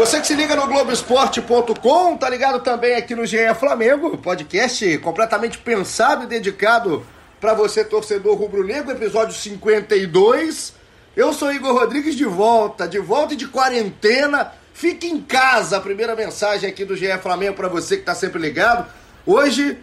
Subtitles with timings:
[0.00, 5.58] Você que se liga no Globoesporte.com, tá ligado também aqui no GE Flamengo, podcast completamente
[5.58, 7.04] pensado e dedicado
[7.38, 10.72] para você, torcedor rubro-negro, episódio 52.
[11.14, 14.54] Eu sou Igor Rodrigues de volta, de volta e de quarentena.
[14.72, 18.40] Fique em casa, a primeira mensagem aqui do GE Flamengo para você que tá sempre
[18.40, 18.90] ligado.
[19.26, 19.76] Hoje,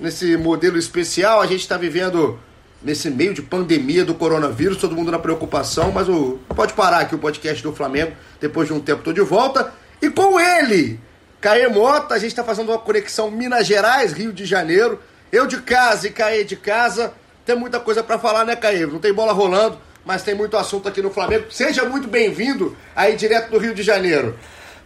[0.00, 2.40] nesse modelo especial, a gente está vivendo
[2.82, 7.14] nesse meio de pandemia do coronavírus, todo mundo na preocupação, mas o pode parar aqui
[7.14, 9.72] o podcast do Flamengo, depois de um tempo tô de volta.
[10.00, 10.98] E com ele,
[11.40, 15.00] Caê Mota, a gente está fazendo uma conexão Minas Gerais, Rio de Janeiro.
[15.30, 17.12] Eu de casa e Caê de casa.
[17.44, 18.86] Tem muita coisa para falar, né, Caê?
[18.86, 21.50] Não tem bola rolando, mas tem muito assunto aqui no Flamengo.
[21.50, 24.38] Seja muito bem-vindo aí direto do Rio de Janeiro.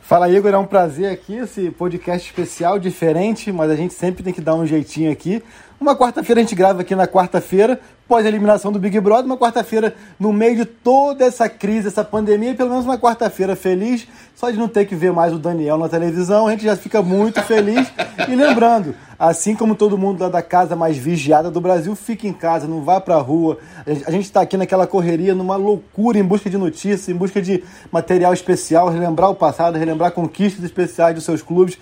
[0.06, 4.34] Fala Igor, é um prazer aqui, esse podcast especial, diferente, mas a gente sempre tem
[4.34, 5.42] que dar um jeitinho aqui.
[5.80, 9.36] Uma quarta-feira a gente grava aqui na quarta-feira, pós a eliminação do Big Brother, uma
[9.36, 14.50] quarta-feira no meio de toda essa crise, essa pandemia, pelo menos uma quarta-feira feliz, só
[14.50, 17.42] de não ter que ver mais o Daniel na televisão, a gente já fica muito
[17.42, 17.91] feliz.
[18.28, 22.32] e lembrando, assim como todo mundo lá da casa mais vigiada do Brasil, fica em
[22.32, 23.58] casa, não vá pra rua.
[24.06, 27.64] A gente está aqui naquela correria, numa loucura, em busca de notícias, em busca de
[27.91, 31.78] material especial, relembrar o passado, relembrar conquistas especiais dos seus clubes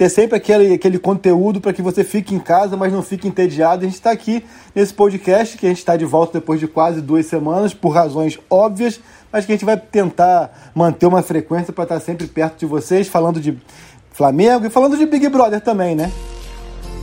[0.00, 3.82] ter sempre aquele, aquele conteúdo para que você fique em casa, mas não fique entediado.
[3.82, 4.42] A gente está aqui
[4.74, 8.38] nesse podcast, que a gente está de volta depois de quase duas semanas, por razões
[8.48, 8.98] óbvias,
[9.30, 13.08] mas que a gente vai tentar manter uma frequência para estar sempre perto de vocês,
[13.08, 13.54] falando de
[14.10, 16.10] Flamengo e falando de Big Brother também, né?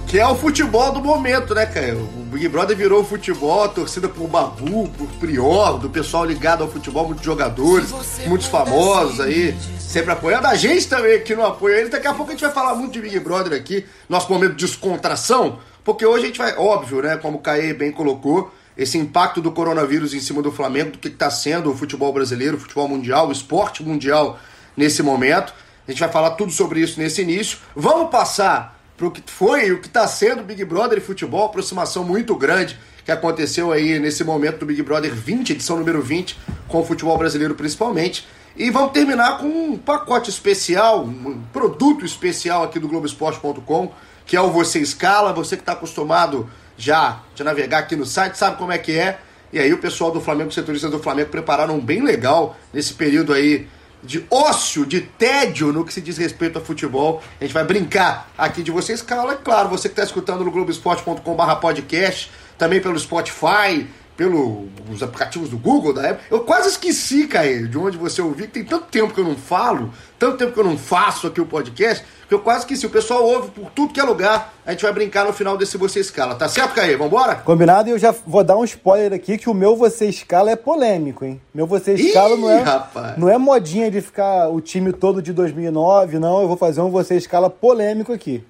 [0.07, 1.97] Que é o futebol do momento, né, cara?
[1.97, 6.71] O Big Brother virou o futebol, torcida por Babu, por Prior, do pessoal ligado ao
[6.71, 7.91] futebol, muitos jogadores,
[8.25, 10.47] muitos famosos aí sempre apoiando.
[10.47, 11.89] A gente também aqui no apoio ele.
[11.89, 14.65] Daqui a pouco a gente vai falar muito de Big Brother aqui, nosso momento de
[14.65, 19.41] descontração, porque hoje a gente vai, óbvio, né, como o Caê bem colocou, esse impacto
[19.41, 22.87] do coronavírus em cima do Flamengo, do que está sendo o futebol brasileiro, o futebol
[22.87, 24.39] mundial, o esporte mundial
[24.75, 25.53] nesse momento.
[25.85, 27.57] A gente vai falar tudo sobre isso nesse início.
[27.75, 31.45] Vamos passar para o que foi e o que está sendo Big Brother e futebol,
[31.45, 36.37] aproximação muito grande que aconteceu aí nesse momento do Big Brother 20, edição número 20,
[36.67, 38.27] com o futebol brasileiro principalmente.
[38.55, 43.93] E vamos terminar com um pacote especial, um produto especial aqui do Globoesporte.com,
[44.25, 45.31] que é o Você Escala.
[45.31, 49.19] Você que está acostumado já de navegar aqui no site, sabe como é que é.
[49.53, 53.31] E aí o pessoal do Flamengo, setoristas do Flamengo, prepararam um bem legal nesse período
[53.31, 53.67] aí
[54.03, 57.21] de ócio, de tédio no que se diz respeito a futebol.
[57.39, 59.33] A gente vai brincar aqui de Você Escala.
[59.33, 65.57] É claro, você que está escutando no Globoesporte.com.br podcast, também pelo Spotify, pelos aplicativos do
[65.57, 66.25] Google da época.
[66.31, 69.35] Eu quase esqueci, Caio, de onde você ouviu, que tem tanto tempo que eu não
[69.35, 72.85] falo, tanto tempo que eu não faço aqui o podcast, que eu quase esqueci.
[72.87, 74.53] O pessoal ouve por tudo que é lugar.
[74.65, 76.33] A gente vai brincar no final desse Você Escala.
[76.35, 76.97] Tá certo, Caio?
[76.97, 77.35] Vambora?
[77.35, 80.55] Combinado, e eu já vou dar um spoiler aqui que o meu Você Escala é
[80.55, 81.39] polêmico, hein?
[81.53, 83.17] Meu Você Escala Ih, não é rapaz.
[83.17, 86.41] não é modinha de ficar o time todo de 2009, não.
[86.41, 88.43] Eu vou fazer um Você Escala polêmico aqui.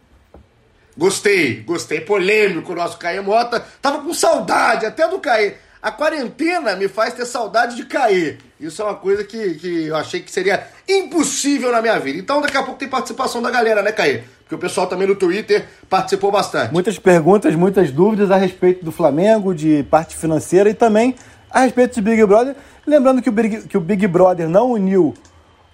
[0.97, 2.02] Gostei, gostei.
[2.02, 3.63] Polêmico o nosso Caê Mota.
[3.81, 5.53] Tava com saudade até do Caê.
[5.80, 8.38] A quarentena me faz ter saudade de Caê.
[8.59, 12.18] Isso é uma coisa que, que eu achei que seria impossível na minha vida.
[12.18, 14.24] Então daqui a pouco tem participação da galera, né, Caê?
[14.41, 16.74] Porque o pessoal também no Twitter participou bastante.
[16.74, 21.16] Muitas perguntas, muitas dúvidas a respeito do Flamengo, de parte financeira e também
[21.52, 22.56] a respeito de Big Brother.
[22.85, 25.14] Lembrando que o Big, que o Big Brother não uniu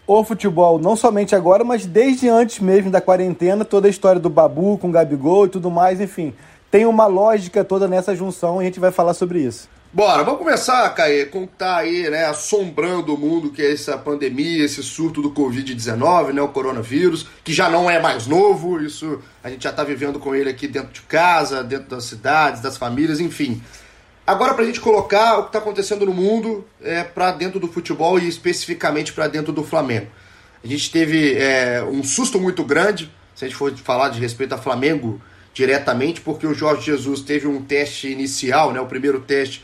[0.06, 4.30] o futebol, não somente agora, mas desde antes mesmo da quarentena, toda a história do
[4.30, 6.34] Babu com o Gabigol e tudo mais, enfim.
[6.70, 9.70] Tem uma lógica toda nessa junção e a gente vai falar sobre isso.
[9.96, 13.72] Bora, vamos começar, Caê, com o que tá aí, né, assombrando o mundo, que é
[13.72, 18.82] essa pandemia, esse surto do Covid-19, né, o coronavírus, que já não é mais novo,
[18.82, 22.60] isso a gente já tá vivendo com ele aqui dentro de casa, dentro das cidades,
[22.60, 23.62] das famílias, enfim.
[24.26, 27.68] Agora, para a gente colocar o que está acontecendo no mundo é, para dentro do
[27.68, 30.08] futebol e especificamente para dentro do Flamengo.
[30.64, 34.56] A gente teve é, um susto muito grande, se a gente for falar de respeito
[34.56, 35.22] a Flamengo
[35.54, 39.64] diretamente, porque o Jorge Jesus teve um teste inicial, né, o primeiro teste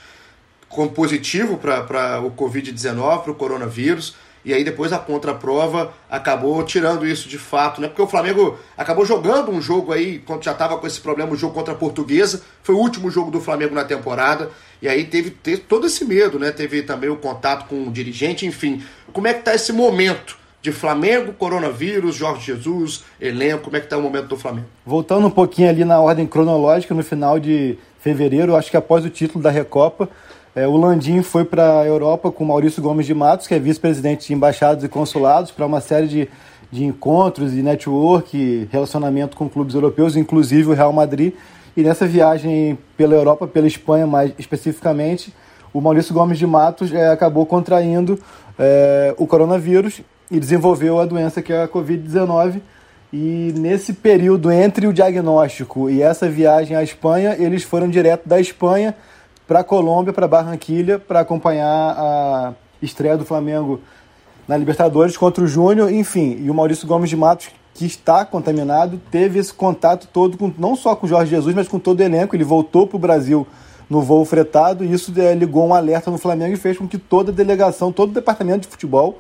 [0.93, 4.13] positivo para o Covid-19, para o coronavírus
[4.49, 7.87] e aí depois a contraprova acabou tirando isso de fato, né?
[7.87, 11.35] Porque o Flamengo acabou jogando um jogo aí, quando já estava com esse problema, o
[11.35, 14.49] jogo contra a Portuguesa, foi o último jogo do Flamengo na temporada,
[14.81, 16.49] e aí teve, teve todo esse medo, né?
[16.49, 18.81] Teve também o contato com o dirigente, enfim.
[19.13, 23.85] Como é que tá esse momento de Flamengo, coronavírus, Jorge Jesus, elenco, como é que
[23.85, 24.65] está o momento do Flamengo?
[24.83, 29.11] Voltando um pouquinho ali na ordem cronológica, no final de fevereiro, acho que após o
[29.11, 30.09] título da Recopa,
[30.55, 34.27] é, o Landim foi para a Europa com Maurício Gomes de Matos, que é vice-presidente
[34.27, 36.29] de embaixados e consulados, para uma série de,
[36.71, 41.33] de encontros e network, relacionamento com clubes europeus, inclusive o Real Madrid.
[41.77, 45.33] E nessa viagem pela Europa, pela Espanha mais especificamente,
[45.71, 48.19] o Maurício Gomes de Matos é, acabou contraindo
[48.57, 52.59] é, o coronavírus e desenvolveu a doença que é a Covid-19.
[53.13, 58.39] E nesse período entre o diagnóstico e essa viagem à Espanha, eles foram direto da
[58.39, 58.95] Espanha
[59.49, 61.65] para Colômbia, para Barranquilha, para acompanhar
[61.97, 63.81] a estreia do Flamengo
[64.47, 66.37] na Libertadores contra o Júnior, enfim.
[66.39, 70.75] E o Maurício Gomes de Matos, que está contaminado, teve esse contato todo, com, não
[70.75, 72.35] só com o Jorge Jesus, mas com todo o elenco.
[72.35, 73.47] Ele voltou para o Brasil
[73.89, 76.99] no voo fretado e isso é, ligou um alerta no Flamengo e fez com que
[76.99, 79.17] toda a delegação, todo o departamento de futebol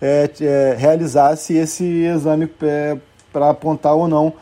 [0.00, 4.34] é, é, realizasse esse exame para apontar ou não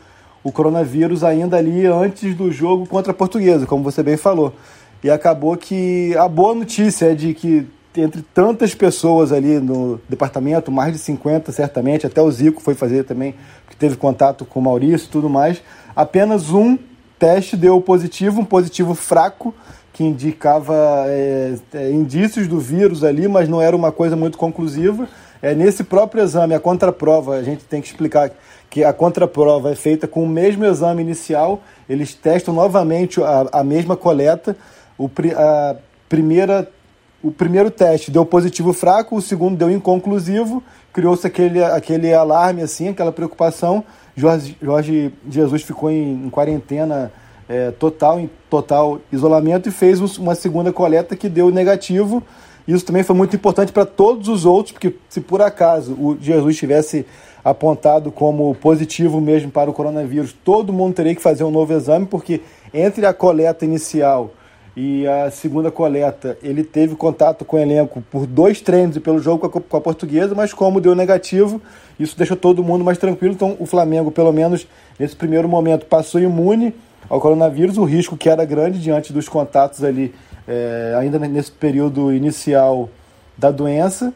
[0.43, 4.53] o coronavírus ainda ali antes do jogo contra a Portuguesa, como você bem falou.
[5.03, 10.71] E acabou que a boa notícia é de que entre tantas pessoas ali no departamento,
[10.71, 13.35] mais de 50 certamente, até o Zico foi fazer também,
[13.69, 15.61] que teve contato com o Maurício e tudo mais,
[15.95, 16.77] apenas um
[17.19, 19.53] teste deu positivo, um positivo fraco,
[19.91, 20.73] que indicava
[21.05, 25.07] é, é, indícios do vírus ali, mas não era uma coisa muito conclusiva.
[25.39, 28.31] É, nesse próprio exame, a contraprova, a gente tem que explicar
[28.71, 33.63] que a contraprova é feita com o mesmo exame inicial, eles testam novamente a, a
[33.63, 34.57] mesma coleta.
[34.97, 35.75] O, a
[36.07, 36.69] primeira,
[37.21, 42.89] o primeiro teste deu positivo fraco, o segundo deu inconclusivo, criou-se aquele, aquele alarme, assim,
[42.89, 43.83] aquela preocupação.
[44.15, 47.11] Jorge, Jorge Jesus ficou em, em quarentena
[47.49, 52.23] é, total, em total isolamento, e fez uma segunda coleta que deu negativo
[52.67, 56.57] isso também foi muito importante para todos os outros, porque se por acaso o Jesus
[56.57, 57.05] tivesse
[57.43, 62.05] apontado como positivo mesmo para o coronavírus, todo mundo teria que fazer um novo exame,
[62.05, 62.41] porque
[62.73, 64.31] entre a coleta inicial
[64.75, 69.19] e a segunda coleta, ele teve contato com o elenco por dois treinos e pelo
[69.19, 71.61] jogo com a, com a portuguesa, mas como deu negativo,
[71.99, 73.33] isso deixou todo mundo mais tranquilo.
[73.33, 74.67] Então o Flamengo, pelo menos
[74.97, 76.73] nesse primeiro momento, passou imune
[77.07, 80.13] ao coronavírus, o risco que era grande diante dos contatos ali
[80.47, 82.89] é, ainda nesse período inicial
[83.37, 84.11] da doença.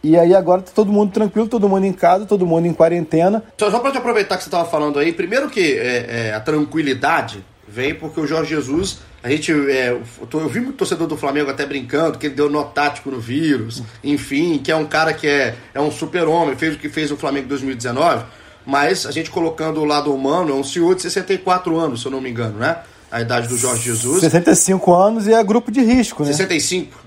[0.00, 3.42] E aí agora tá todo mundo tranquilo, todo mundo em casa, todo mundo em quarentena.
[3.58, 6.38] Só, só para te aproveitar que você estava falando aí, primeiro que é, é, a
[6.38, 11.50] tranquilidade vem porque o Jorge Jesus, a gente, é, eu vi muito torcedor do Flamengo
[11.50, 15.26] até brincando que ele deu nó tático no vírus, enfim, que é um cara que
[15.26, 18.24] é, é um super-homem, fez o que fez o Flamengo em 2019,
[18.64, 22.12] mas a gente colocando o lado humano, é um senhor de 64 anos, se eu
[22.12, 22.78] não me engano, né?
[23.10, 24.20] a idade do Jorge Jesus.
[24.20, 26.32] 65 anos e é grupo de risco, né?
[26.32, 27.04] 65.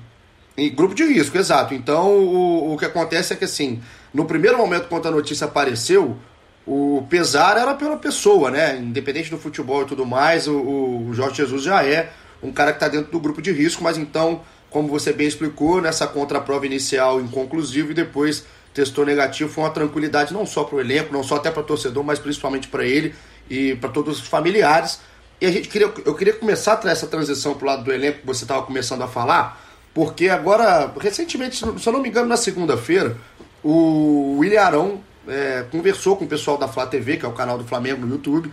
[0.58, 1.74] E grupo de risco, exato.
[1.74, 3.82] Então, o, o que acontece é que, assim,
[4.14, 6.18] no primeiro momento, quando a notícia apareceu,
[6.66, 8.78] o pesar era pela pessoa, né?
[8.78, 12.12] Independente do futebol e tudo mais, o, o Jorge Jesus já é
[12.42, 15.82] um cara que está dentro do grupo de risco, mas então, como você bem explicou,
[15.82, 20.80] nessa contraprova inicial inconclusiva e depois testou negativo, foi uma tranquilidade não só para o
[20.80, 23.14] elenco, não só até para o torcedor, mas principalmente para ele
[23.50, 25.00] e para todos os familiares.
[25.42, 28.28] E a gente queria, eu queria começar a essa transição pro lado do elenco que
[28.28, 29.62] você estava começando a falar,
[29.94, 33.18] porque agora, recentemente, se eu não me engano, na segunda-feira,
[33.64, 37.58] o William Arão é, conversou com o pessoal da Flá TV, que é o canal
[37.58, 38.52] do Flamengo no YouTube,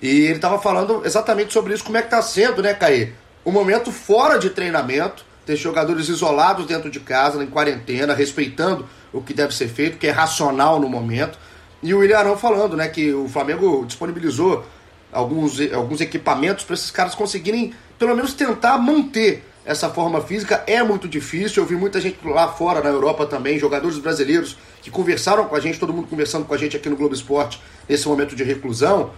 [0.00, 3.12] e ele estava falando exatamente sobre isso, como é que está sendo, né, Caê?
[3.44, 9.22] O momento fora de treinamento, ter jogadores isolados dentro de casa, em quarentena, respeitando o
[9.22, 11.38] que deve ser feito, que é racional no momento.
[11.82, 14.64] E o William Arão falando, né, que o Flamengo disponibilizou
[15.12, 20.64] alguns, alguns equipamentos para esses caras conseguirem, pelo menos, tentar manter essa forma física.
[20.66, 21.62] É muito difícil.
[21.62, 25.60] Eu vi muita gente lá fora, na Europa também, jogadores brasileiros que conversaram com a
[25.60, 29.10] gente, todo mundo conversando com a gente aqui no Globo Esporte nesse momento de reclusão.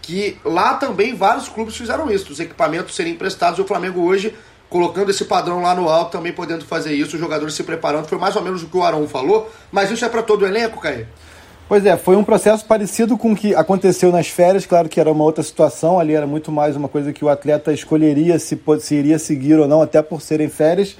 [0.00, 3.58] Que lá também vários clubes fizeram isso, os equipamentos serem emprestados.
[3.58, 4.34] E o Flamengo hoje
[4.70, 8.06] colocando esse padrão lá no alto, também podendo fazer isso, os jogadores se preparando.
[8.06, 10.46] Foi mais ou menos o que o Arão falou, mas isso é para todo o
[10.46, 11.06] elenco, Caio?
[11.68, 15.12] Pois é, foi um processo parecido com o que aconteceu nas férias, claro que era
[15.12, 18.94] uma outra situação, ali era muito mais uma coisa que o atleta escolheria se, se
[18.94, 20.96] iria seguir ou não, até por serem férias,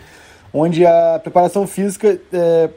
[0.52, 2.68] onde a preparação física é,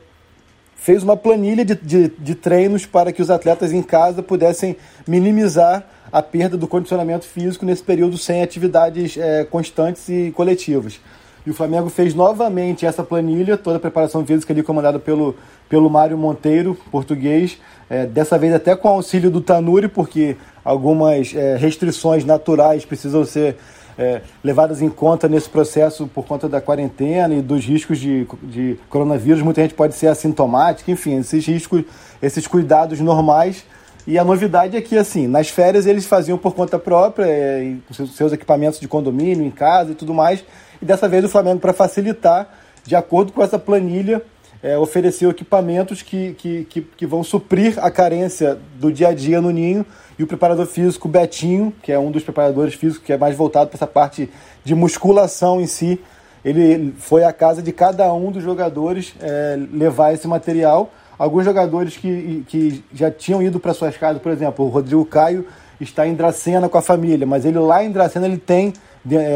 [0.73, 5.85] fez uma planilha de, de, de treinos para que os atletas em casa pudessem minimizar
[6.09, 10.97] a perda do condicionamento físico nesse período sem atividades é, constantes e coletivas.
[11.45, 15.35] E o Flamengo fez novamente essa planilha, toda a preparação física ali comandada pelo,
[15.67, 17.57] pelo Mário Monteiro, português,
[17.89, 23.57] é, dessa vez até com auxílio do Tanuri, porque algumas é, restrições naturais precisam ser
[23.97, 28.77] é, levadas em conta nesse processo por conta da quarentena e dos riscos de, de
[28.89, 29.41] coronavírus.
[29.41, 31.83] Muita gente pode ser assintomática, enfim, esses riscos,
[32.21, 33.65] esses cuidados normais.
[34.07, 37.93] E a novidade é que, assim, nas férias eles faziam por conta própria, é, com
[37.93, 40.43] seus, seus equipamentos de condomínio, em casa e tudo mais.
[40.81, 42.49] E dessa vez o Flamengo, para facilitar,
[42.83, 44.21] de acordo com essa planilha,
[44.63, 49.41] é, ofereceu equipamentos que, que, que, que, vão suprir a carência do dia a dia
[49.41, 49.85] no Ninho.
[50.19, 53.69] E o preparador físico Betinho, que é um dos preparadores físicos que é mais voltado
[53.69, 54.29] para essa parte
[54.63, 55.99] de musculação em si,
[56.43, 60.91] ele foi à casa de cada um dos jogadores é, levar esse material.
[61.17, 65.45] Alguns jogadores que, que já tinham ido para suas casas, por exemplo, o Rodrigo Caio
[65.79, 68.73] está em Dracena com a família, mas ele lá em Dracena ele tem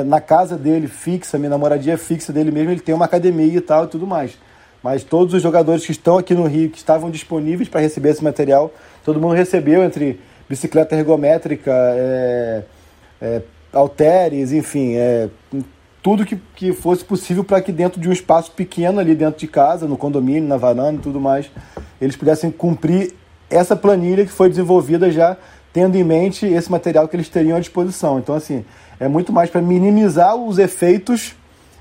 [0.06, 3.86] na casa dele fixa, minha namoradia fixa dele mesmo, ele tem uma academia e tal
[3.86, 4.38] e tudo mais.
[4.84, 8.24] Mas todos os jogadores que estão aqui no Rio, que estavam disponíveis para receber esse
[8.24, 8.72] material,
[9.04, 12.64] todo mundo recebeu entre bicicleta ergométrica, é,
[13.20, 13.42] é,
[14.54, 15.28] enfim, é,
[16.04, 19.48] tudo que, que fosse possível para que dentro de um espaço pequeno ali dentro de
[19.48, 21.50] casa, no condomínio, na varanda e tudo mais,
[22.00, 23.16] eles pudessem cumprir
[23.50, 25.36] essa planilha que foi desenvolvida já
[25.76, 28.18] tendo em mente esse material que eles teriam à disposição.
[28.18, 28.64] Então, assim,
[28.98, 31.36] é muito mais para minimizar os efeitos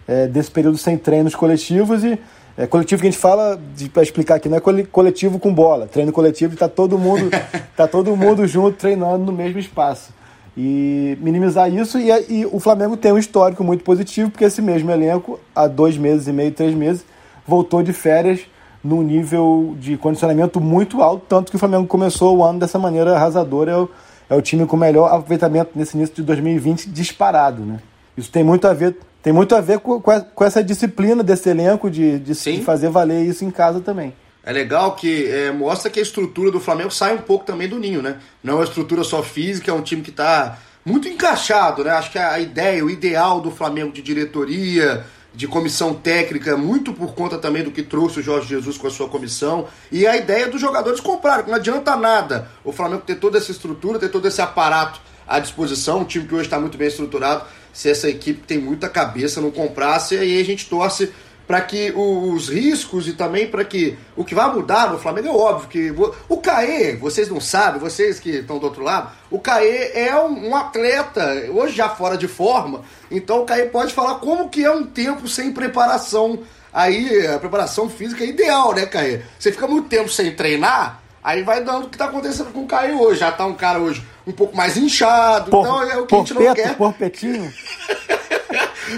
[0.09, 2.19] é, desse período sem treinos coletivos e
[2.59, 3.57] é, coletivo que a gente fala,
[3.93, 4.61] para explicar aqui, não é
[4.91, 5.87] coletivo com bola.
[5.87, 7.31] Treino coletivo está todo mundo
[7.77, 10.13] tá todo mundo junto treinando no mesmo espaço.
[10.57, 14.91] E minimizar isso, e, e, o Flamengo tem um histórico muito positivo, porque esse mesmo
[14.91, 17.05] elenco, há dois meses e meio, três meses,
[17.47, 18.41] voltou de férias
[18.85, 23.15] num nível de condicionamento muito alto, tanto que o Flamengo começou o ano dessa maneira
[23.15, 23.73] arrasadora.
[23.73, 23.91] É o,
[24.29, 27.81] é o time com o melhor aproveitamento nesse início de 2020 disparado, né?
[28.17, 31.91] Isso tem muito a ver, tem muito a ver com, com essa disciplina desse elenco
[31.91, 34.15] de, de, de, fazer valer isso em casa também.
[34.45, 37.79] É legal que é, mostra que a estrutura do Flamengo sai um pouco também do
[37.79, 38.19] ninho, né?
[38.43, 41.91] Não é uma estrutura só física, é um time que está muito encaixado, né?
[41.93, 47.15] Acho que a ideia, o ideal do Flamengo de diretoria, de comissão técnica, muito por
[47.15, 50.49] conta também do que trouxe o Jorge Jesus com a sua comissão, e a ideia
[50.49, 54.41] dos jogadores comprarem, não adianta nada o Flamengo ter toda essa estrutura, ter todo esse
[54.41, 58.59] aparato à disposição, um time que hoje está muito bem estruturado, se essa equipe tem
[58.59, 61.13] muita cabeça não comprasse, aí a gente torce
[61.47, 65.31] para que os riscos e também para que o que vai mudar no Flamengo é
[65.31, 65.95] óbvio que
[66.29, 70.51] o Caê, vocês não sabem, vocês que estão do outro lado, o Caê é um,
[70.51, 74.71] um, atleta, hoje já fora de forma, então o Caê pode falar como que é
[74.71, 76.41] um tempo sem preparação.
[76.73, 79.23] Aí a preparação física é ideal, né, Caê?
[79.39, 82.67] Você fica muito tempo sem treinar, aí vai dando o que está acontecendo com o
[82.67, 83.21] Caê hoje.
[83.21, 86.19] Já tá um cara hoje um pouco mais inchado, por, então é o que a
[86.19, 86.77] gente não quer.
[86.77, 87.53] Porpetinho.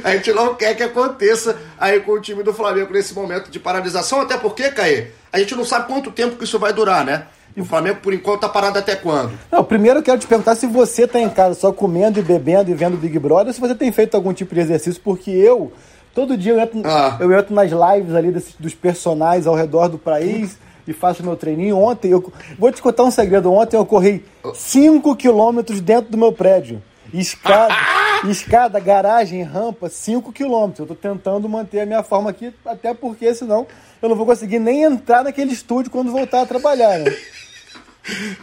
[0.02, 3.58] A gente não quer que aconteça aí com o time do Flamengo nesse momento de
[3.58, 7.26] paralisação, até porque, Caê, a gente não sabe quanto tempo que isso vai durar, né?
[7.56, 9.32] E o Flamengo, por enquanto, tá parado até quando?
[9.50, 12.70] Não, primeiro eu quero te perguntar se você tá em casa só comendo e bebendo
[12.70, 15.72] e vendo Big Brother, se você tem feito algum tipo de exercício, porque eu,
[16.14, 17.16] todo dia eu entro, ah.
[17.18, 21.36] eu entro nas lives ali desses, dos personagens ao redor do país e faço meu
[21.36, 21.78] treininho.
[21.78, 24.24] Ontem, eu vou te contar um segredo, ontem eu corri
[24.54, 26.82] 5 quilômetros dentro do meu prédio.
[27.12, 27.74] Escada,
[28.28, 30.72] escada, garagem, rampa, 5 km.
[30.78, 33.66] Eu tô tentando manter a minha forma aqui, até porque senão
[34.00, 37.16] eu não vou conseguir nem entrar naquele estúdio quando voltar a trabalhar, né?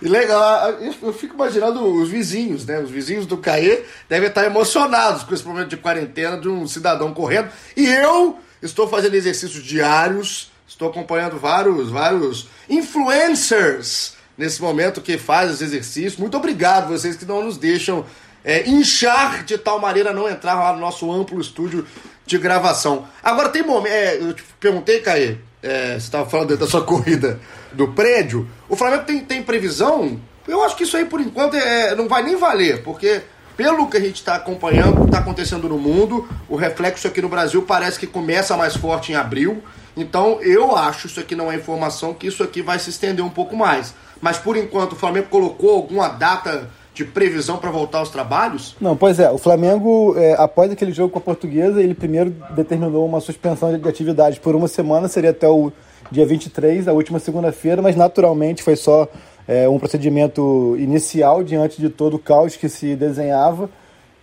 [0.01, 0.71] E legal,
[1.01, 2.79] eu fico imaginando os vizinhos, né?
[2.79, 7.13] Os vizinhos do Caê devem estar emocionados com esse momento de quarentena de um cidadão
[7.13, 7.49] correndo.
[7.75, 15.53] E eu estou fazendo exercícios diários, estou acompanhando vários, vários influencers nesse momento que fazem
[15.53, 16.17] os exercícios.
[16.17, 18.05] Muito obrigado vocês que não nos deixam
[18.43, 21.85] é, inchar de tal maneira não entrar lá no nosso amplo estúdio
[22.25, 23.07] de gravação.
[23.21, 23.93] Agora tem momento.
[23.93, 27.39] É, eu te perguntei, Caê, é, você estava falando da sua corrida
[27.71, 28.47] do prédio.
[28.67, 30.19] O Flamengo tem, tem previsão?
[30.47, 33.21] Eu acho que isso aí, por enquanto, é, não vai nem valer, porque
[33.55, 37.21] pelo que a gente está acompanhando, o que está acontecendo no mundo, o reflexo aqui
[37.21, 39.63] no Brasil parece que começa mais forte em abril.
[39.95, 43.29] Então eu acho, isso aqui não é informação, que isso aqui vai se estender um
[43.29, 43.93] pouco mais.
[44.21, 48.75] Mas por enquanto o Flamengo colocou alguma data de previsão para voltar aos trabalhos?
[48.79, 49.29] Não, pois é.
[49.31, 53.89] O Flamengo, é, após aquele jogo com a Portuguesa, ele primeiro determinou uma suspensão de
[53.89, 55.71] atividades por uma semana, seria até o
[56.11, 59.07] dia 23, a última segunda-feira, mas naturalmente foi só
[59.47, 63.69] é, um procedimento inicial diante de todo o caos que se desenhava.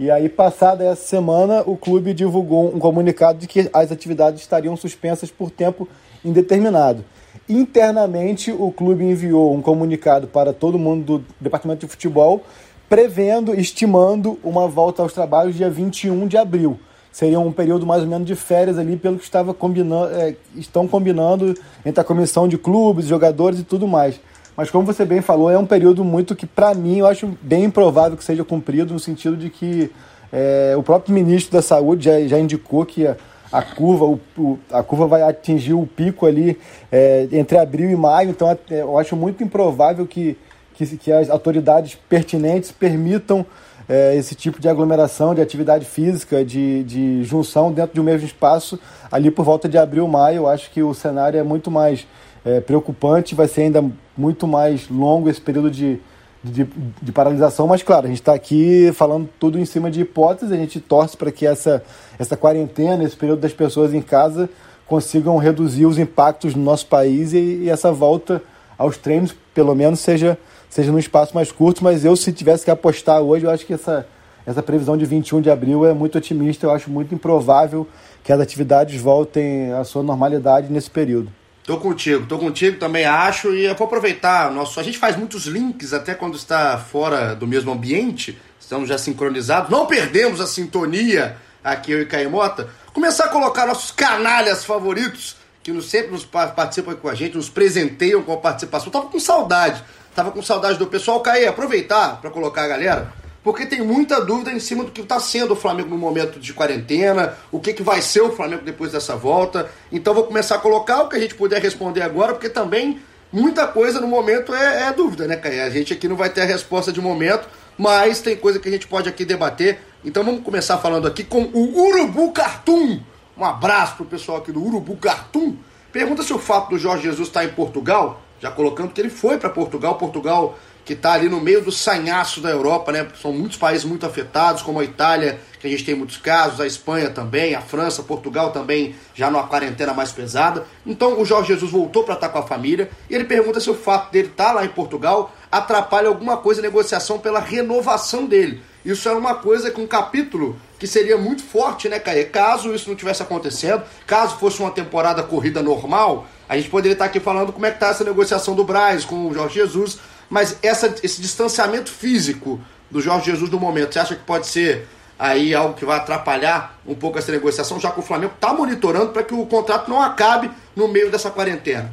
[0.00, 4.74] E aí, passada essa semana, o clube divulgou um comunicado de que as atividades estariam
[4.74, 5.86] suspensas por tempo
[6.24, 7.04] indeterminado.
[7.46, 12.42] Internamente, o clube enviou um comunicado para todo mundo do departamento de futebol,
[12.88, 16.80] prevendo, estimando uma volta aos trabalhos dia 21 de abril.
[17.12, 20.88] seria um período mais ou menos de férias ali, pelo que estava combinando, é, estão
[20.88, 21.54] combinando
[21.84, 24.18] entre a comissão de clubes, jogadores e tudo mais.
[24.60, 27.64] Mas como você bem falou, é um período muito que, para mim, eu acho bem
[27.64, 29.90] improvável que seja cumprido, no sentido de que
[30.30, 33.16] é, o próprio ministro da Saúde já, já indicou que a,
[33.50, 36.58] a curva, o, o, a curva vai atingir o pico ali
[36.92, 40.36] é, entre abril e maio, então eu acho muito improvável que,
[40.74, 43.46] que, que as autoridades pertinentes permitam
[43.88, 48.26] é, esse tipo de aglomeração, de atividade física, de, de junção dentro de um mesmo
[48.26, 48.78] espaço
[49.10, 50.36] ali por volta de abril, maio.
[50.36, 52.06] Eu acho que o cenário é muito mais
[52.44, 53.84] é, preocupante, vai ser ainda
[54.16, 55.98] muito mais longo esse período de,
[56.42, 56.66] de,
[57.02, 60.56] de paralisação, mas claro, a gente está aqui falando tudo em cima de hipóteses, a
[60.56, 61.82] gente torce para que essa,
[62.18, 64.48] essa quarentena, esse período das pessoas em casa,
[64.86, 68.42] consigam reduzir os impactos no nosso país e, e essa volta
[68.76, 72.70] aos treinos, pelo menos, seja, seja num espaço mais curto, mas eu, se tivesse que
[72.70, 74.06] apostar hoje, eu acho que essa,
[74.46, 77.86] essa previsão de 21 de abril é muito otimista, eu acho muito improvável
[78.24, 81.30] que as atividades voltem à sua normalidade nesse período.
[81.64, 83.54] Tô contigo, tô contigo, também acho.
[83.54, 84.80] E eu vou aproveitar nosso.
[84.80, 88.40] A gente faz muitos links até quando está fora do mesmo ambiente.
[88.58, 89.70] Estamos já sincronizados.
[89.70, 92.68] Não perdemos a sintonia aqui, eu e Caimota.
[92.92, 97.48] Começar a colocar nossos canalhas favoritos, que nos, sempre nos participam com a gente, nos
[97.48, 98.90] presenteiam com a participação.
[98.90, 99.84] Tava com saudade.
[100.14, 101.20] Tava com saudade do pessoal.
[101.20, 103.12] Caí, aproveitar para colocar a galera
[103.42, 106.52] porque tem muita dúvida em cima do que está sendo o Flamengo no momento de
[106.52, 109.70] quarentena, o que, que vai ser o Flamengo depois dessa volta.
[109.90, 113.00] Então vou começar a colocar o que a gente puder responder agora, porque também
[113.32, 115.64] muita coisa no momento é, é dúvida, né, Caio?
[115.64, 118.72] A gente aqui não vai ter a resposta de momento, mas tem coisa que a
[118.72, 119.80] gente pode aqui debater.
[120.04, 123.00] Então vamos começar falando aqui com o Urubu Cartoon.
[123.36, 125.54] Um abraço pro pessoal aqui do Urubu Cartoon.
[125.90, 129.38] Pergunta se o fato do Jorge Jesus estar em Portugal, já colocando que ele foi
[129.38, 133.06] para Portugal, Portugal que está ali no meio do sanhaço da Europa, né?
[133.20, 136.66] São muitos países muito afetados, como a Itália, que a gente tem muitos casos, a
[136.66, 140.66] Espanha também, a França, Portugal também, já numa quarentena mais pesada.
[140.84, 143.74] Então o Jorge Jesus voltou para estar com a família e ele pergunta se o
[143.74, 148.60] fato dele estar tá lá em Portugal atrapalha alguma coisa a negociação pela renovação dele.
[148.84, 152.24] Isso era uma coisa com um capítulo que seria muito forte, né, Caê?
[152.24, 157.04] Caso isso não tivesse acontecendo, caso fosse uma temporada corrida normal, a gente poderia estar
[157.04, 159.98] aqui falando como é que está essa negociação do Braz com o Jorge Jesus,
[160.30, 162.58] mas essa, esse distanciamento físico
[162.90, 166.80] do Jorge Jesus no momento, você acha que pode ser aí algo que vai atrapalhar
[166.86, 170.00] um pouco essa negociação, já que o Flamengo está monitorando para que o contrato não
[170.00, 171.92] acabe no meio dessa quarentena?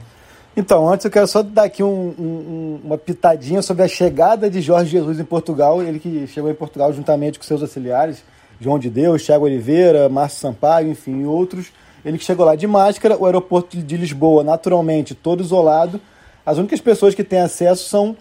[0.56, 4.62] Então, antes eu quero só dar aqui um, um, uma pitadinha sobre a chegada de
[4.62, 5.84] Jorge Jesus em Portugal.
[5.84, 8.24] Ele que chegou em Portugal juntamente com seus auxiliares,
[8.60, 11.72] João de Deus, Thiago Oliveira, Márcio Sampaio, enfim, outros.
[12.04, 16.00] Ele que chegou lá de máscara, o aeroporto de Lisboa, naturalmente, todo isolado.
[16.46, 18.16] As únicas pessoas que têm acesso são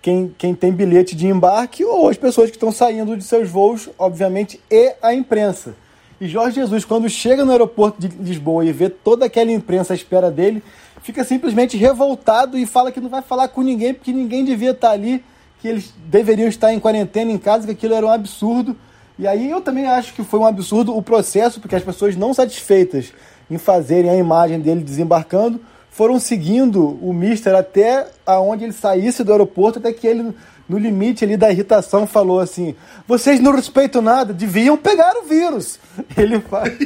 [0.00, 3.88] quem, quem tem bilhete de embarque ou as pessoas que estão saindo de seus voos,
[3.98, 5.74] obviamente, e a imprensa.
[6.20, 9.96] E Jorge Jesus, quando chega no aeroporto de Lisboa e vê toda aquela imprensa à
[9.96, 10.62] espera dele,
[11.02, 14.90] fica simplesmente revoltado e fala que não vai falar com ninguém porque ninguém devia estar
[14.90, 15.24] ali,
[15.60, 18.76] que eles deveriam estar em quarentena em casa, que aquilo era um absurdo.
[19.18, 22.32] E aí eu também acho que foi um absurdo o processo, porque as pessoas não
[22.32, 23.12] satisfeitas
[23.50, 25.60] em fazerem a imagem dele desembarcando
[25.92, 30.32] foram seguindo o Mister até aonde ele saísse do aeroporto, até que ele,
[30.66, 32.74] no limite ali da irritação, falou assim:
[33.06, 35.78] vocês não respeitam nada, deviam pegar o vírus.
[36.16, 36.72] Ele faz...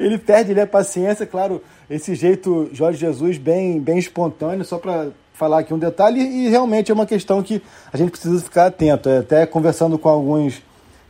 [0.00, 5.08] ele perde ali a paciência, claro, esse jeito Jorge Jesus bem, bem espontâneo, só para
[5.34, 7.60] falar aqui um detalhe, e realmente é uma questão que
[7.92, 9.10] a gente precisa ficar atento.
[9.10, 10.62] É, até conversando com alguns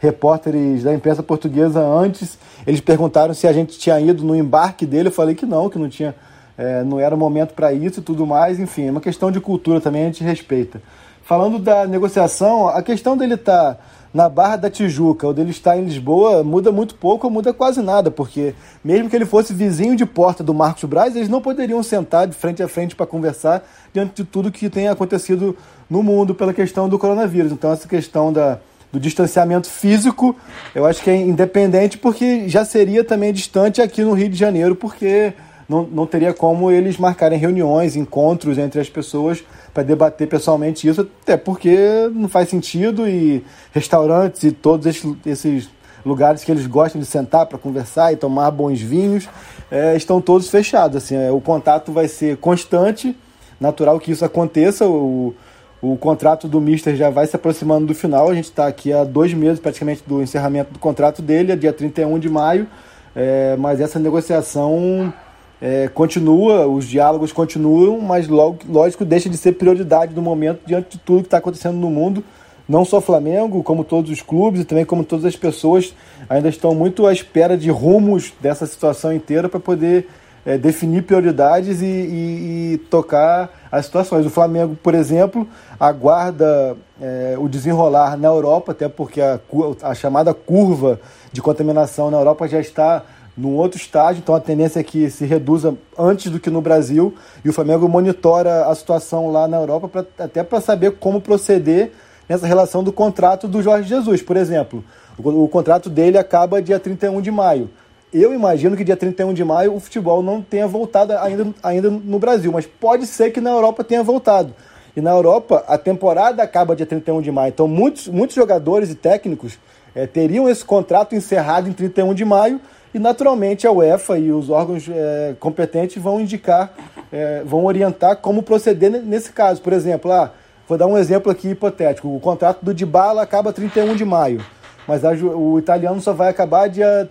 [0.02, 2.36] repórteres da imprensa portuguesa antes,
[2.66, 5.78] eles perguntaram se a gente tinha ido no embarque dele, eu falei que não, que
[5.78, 6.12] não tinha
[6.58, 9.40] é, não era o momento para isso e tudo mais, enfim, é uma questão de
[9.40, 10.82] cultura também, a gente respeita.
[11.22, 13.80] Falando da negociação, a questão dele estar tá
[14.12, 17.80] na Barra da Tijuca ou dele estar em Lisboa muda muito pouco ou muda quase
[17.80, 21.80] nada, porque mesmo que ele fosse vizinho de porta do Marcos Braz, eles não poderiam
[21.80, 25.56] sentar de frente a frente para conversar diante de tudo que tem acontecido
[25.88, 27.52] no mundo pela questão do coronavírus.
[27.52, 28.58] Então, essa questão da,
[28.92, 30.36] do distanciamento físico,
[30.74, 34.76] eu acho que é independente, porque já seria também distante aqui no Rio de Janeiro,
[34.76, 35.32] porque
[35.66, 41.08] não, não teria como eles marcarem reuniões, encontros entre as pessoas para debater pessoalmente isso,
[41.22, 41.74] até porque
[42.12, 45.70] não faz sentido e restaurantes e todos esses, esses
[46.04, 49.26] lugares que eles gostam de sentar para conversar e tomar bons vinhos
[49.70, 50.98] é, estão todos fechados.
[50.98, 53.16] Assim, é, o contato vai ser constante,
[53.58, 54.86] natural que isso aconteça.
[54.86, 55.34] O,
[55.82, 58.30] o contrato do Mister já vai se aproximando do final.
[58.30, 61.72] A gente está aqui há dois meses praticamente do encerramento do contrato dele, é dia
[61.72, 62.68] 31 de maio.
[63.16, 65.12] É, mas essa negociação
[65.60, 70.96] é, continua, os diálogos continuam, mas logo, lógico deixa de ser prioridade no momento diante
[70.96, 72.22] de tudo que está acontecendo no mundo.
[72.68, 75.94] não só Flamengo, como todos os clubes e também como todas as pessoas
[76.30, 80.06] ainda estão muito à espera de rumos dessa situação inteira para poder
[80.44, 84.26] é, definir prioridades e, e, e, tocar as situações.
[84.26, 85.46] O Flamengo, por exemplo,
[85.78, 89.40] aguarda é, o desenrolar na Europa, até porque a,
[89.82, 91.00] a chamada curva
[91.32, 93.04] de contaminação na Europa já está
[93.36, 97.14] num outro estágio, então a tendência é que se reduza antes do que no Brasil,
[97.42, 101.92] e o Flamengo monitora a situação lá na Europa pra, até para saber como proceder
[102.28, 104.84] nessa relação do contrato do Jorge Jesus, por exemplo.
[105.18, 107.70] O, o contrato dele acaba dia 31 de maio.
[108.12, 112.18] Eu imagino que dia 31 de maio o futebol não tenha voltado ainda, ainda no
[112.18, 114.54] Brasil, mas pode ser que na Europa tenha voltado.
[114.94, 117.48] E na Europa a temporada acaba dia 31 de maio.
[117.48, 119.58] Então muitos, muitos jogadores e técnicos
[119.94, 122.60] é, teriam esse contrato encerrado em 31 de maio
[122.92, 126.74] e naturalmente a UEFA e os órgãos é, competentes vão indicar,
[127.10, 129.62] é, vão orientar como proceder nesse caso.
[129.62, 130.32] Por exemplo, ah,
[130.68, 134.44] vou dar um exemplo aqui hipotético: o contrato do Dybala acaba 31 de maio,
[134.86, 137.08] mas a, o italiano só vai acabar dia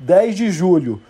[0.00, 1.00] 10 de julho.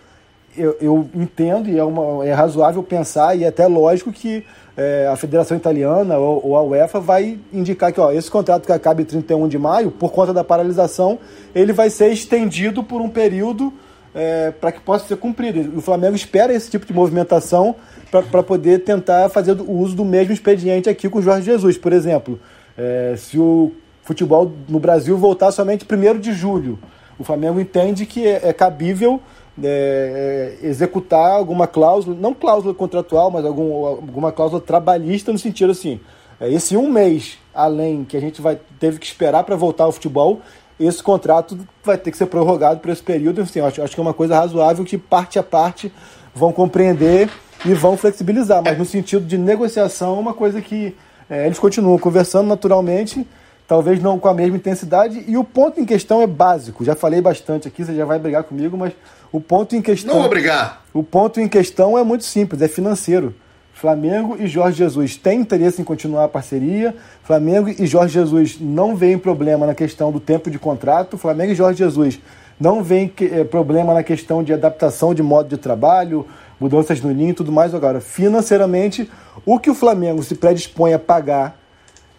[0.55, 5.07] Eu, eu entendo e é, uma, é razoável pensar, e é até lógico que é,
[5.07, 9.01] a Federação Italiana ou, ou, a UEFA vai indicar que ó, esse contrato que acaba
[9.01, 11.19] em 31 de maio, por conta da paralisação,
[11.55, 13.73] ele vai ser estendido por um período
[14.13, 15.77] é, para que possa ser cumprido.
[15.77, 17.75] O Flamengo espera esse tipo de movimentação
[18.09, 21.77] para poder tentar fazer o uso do mesmo expediente aqui com o Jorge Jesus.
[21.77, 22.39] Por exemplo,
[22.77, 23.71] é, se o
[24.03, 26.77] futebol no Brasil voltar somente 1 de julho,
[27.21, 29.21] o Flamengo entende que é, é cabível
[29.61, 35.71] é, é, executar alguma cláusula, não cláusula contratual, mas algum, alguma cláusula trabalhista no sentido
[35.71, 35.99] assim,
[36.39, 39.91] é, esse um mês além que a gente vai teve que esperar para voltar ao
[39.91, 40.41] futebol,
[40.79, 43.41] esse contrato vai ter que ser prorrogado por esse período.
[43.41, 45.91] Assim, acho, acho que é uma coisa razoável que parte a parte
[46.33, 47.29] vão compreender
[47.65, 50.95] e vão flexibilizar, mas no sentido de negociação, é uma coisa que
[51.29, 53.27] é, eles continuam conversando naturalmente
[53.71, 55.23] talvez não com a mesma intensidade.
[55.25, 56.83] E o ponto em questão é básico.
[56.83, 58.91] Já falei bastante aqui, você já vai brigar comigo, mas
[59.31, 60.15] o ponto em questão.
[60.15, 60.81] Não vou brigar.
[60.93, 63.33] O ponto em questão é muito simples, é financeiro.
[63.73, 66.93] Flamengo e Jorge Jesus têm interesse em continuar a parceria.
[67.23, 71.17] Flamengo e Jorge Jesus não veem problema na questão do tempo de contrato.
[71.17, 72.19] Flamengo e Jorge Jesus
[72.59, 76.27] não veem eh, problema na questão de adaptação de modo de trabalho,
[76.59, 77.73] mudanças no ninho e tudo mais.
[77.73, 79.09] Agora, financeiramente,
[79.45, 81.60] o que o Flamengo se predispõe a pagar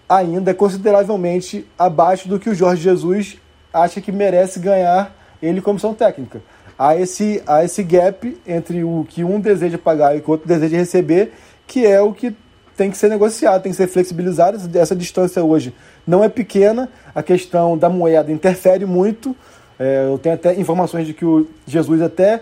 [0.08, 3.38] ainda é consideravelmente abaixo do que o Jorge Jesus
[3.72, 6.40] acha que merece ganhar ele comissão técnica.
[6.78, 10.32] Há esse, há esse gap entre o que um deseja pagar e o que o
[10.32, 11.32] outro deseja receber,
[11.66, 12.34] que é o que
[12.76, 14.58] tem que ser negociado, tem que ser flexibilizado.
[14.78, 15.74] Essa distância hoje
[16.06, 19.36] não é pequena, a questão da moeda interfere muito.
[19.78, 22.40] É, eu tenho até informações de que o Jesus até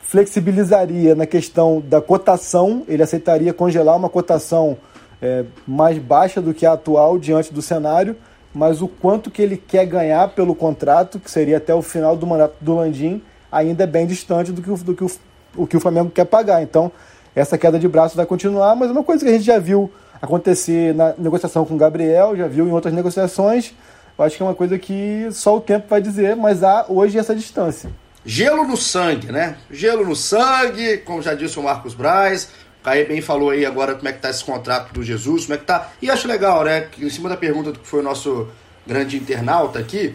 [0.00, 4.76] flexibilizaria na questão da cotação, ele aceitaria congelar uma cotação
[5.20, 8.16] é, mais baixa do que a atual diante do cenário,
[8.54, 12.26] mas o quanto que ele quer ganhar pelo contrato, que seria até o final do
[12.26, 15.10] mandato do Landim, ainda é bem distante do que o, do que o,
[15.56, 16.62] o que o Flamengo quer pagar.
[16.62, 16.90] Então,
[17.34, 19.92] essa queda de braço vai continuar, mas é uma coisa que a gente já viu
[20.20, 23.74] acontecer na negociação com o Gabriel, já viu em outras negociações.
[24.18, 27.18] Eu acho que é uma coisa que só o tempo vai dizer, mas há hoje
[27.18, 27.90] essa distância.
[28.24, 29.56] Gelo no sangue, né?
[29.70, 32.48] Gelo no sangue, como já disse o Marcos Braz.
[32.86, 35.58] Caí bem falou aí agora como é que tá esse contrato do Jesus, como é
[35.58, 35.90] que tá.
[36.00, 36.82] E acho legal, né?
[36.82, 38.46] Que em cima da pergunta do que foi o nosso
[38.86, 40.14] grande internauta aqui,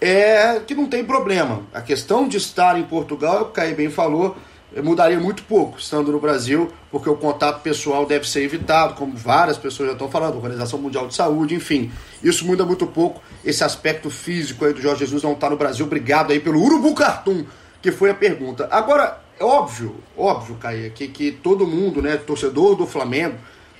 [0.00, 1.62] é que não tem problema.
[1.74, 4.36] A questão de estar em Portugal, é o Caí bem falou,
[4.84, 9.58] mudaria muito pouco estando no Brasil, porque o contato pessoal deve ser evitado, como várias
[9.58, 11.90] pessoas já estão falando, Organização Mundial de Saúde, enfim.
[12.22, 13.20] Isso muda muito pouco.
[13.44, 15.84] Esse aspecto físico aí do Jorge Jesus não está no Brasil.
[15.84, 17.44] Obrigado aí pelo Urubu Cartoon,
[17.82, 18.68] que foi a pergunta.
[18.70, 23.34] Agora, é óbvio, óbvio, Caia, que, que todo mundo, né, torcedor do Flamengo,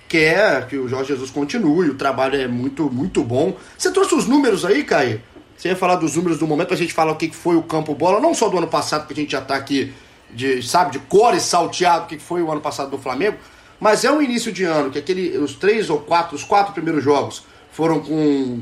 [0.08, 3.56] quer que o Jorge Jesus continue, o trabalho é muito, muito bom.
[3.78, 5.22] Você trouxe os números aí, Caia?
[5.56, 7.94] Você ia falar dos números do momento, a gente falar o que foi o campo
[7.94, 9.94] bola, não só do ano passado, que a gente já tá aqui,
[10.30, 13.36] de, sabe, de core salteado, o que foi o ano passado do Flamengo,
[13.78, 17.04] mas é um início de ano, que aquele, os três ou quatro, os quatro primeiros
[17.04, 18.14] jogos foram com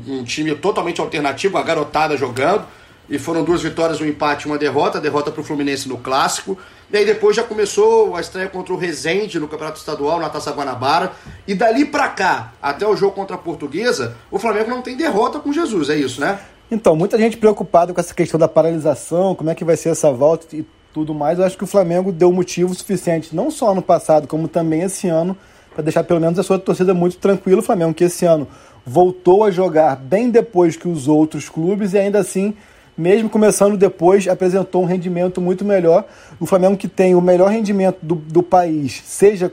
[0.07, 2.65] um time totalmente alternativo, a garotada jogando,
[3.09, 6.57] e foram duas vitórias, um empate uma derrota, derrota para o Fluminense no Clássico.
[6.91, 10.51] E aí depois já começou a estreia contra o Rezende no Campeonato Estadual, na Taça
[10.51, 11.11] Guanabara.
[11.47, 15.39] E dali pra cá, até o jogo contra a Portuguesa, o Flamengo não tem derrota
[15.39, 16.39] com Jesus, é isso, né?
[16.69, 20.11] Então, muita gente preocupada com essa questão da paralisação, como é que vai ser essa
[20.11, 21.37] volta e tudo mais.
[21.37, 25.09] Eu acho que o Flamengo deu motivo suficiente, não só ano passado, como também esse
[25.09, 25.35] ano,
[25.73, 27.59] para deixar pelo menos a sua torcida muito tranquila.
[27.59, 28.47] O Flamengo que esse ano
[28.85, 32.55] voltou a jogar bem depois que os outros clubes e ainda assim
[33.01, 36.05] mesmo começando depois, apresentou um rendimento muito melhor.
[36.39, 39.51] O Flamengo que tem o melhor rendimento do, do país, seja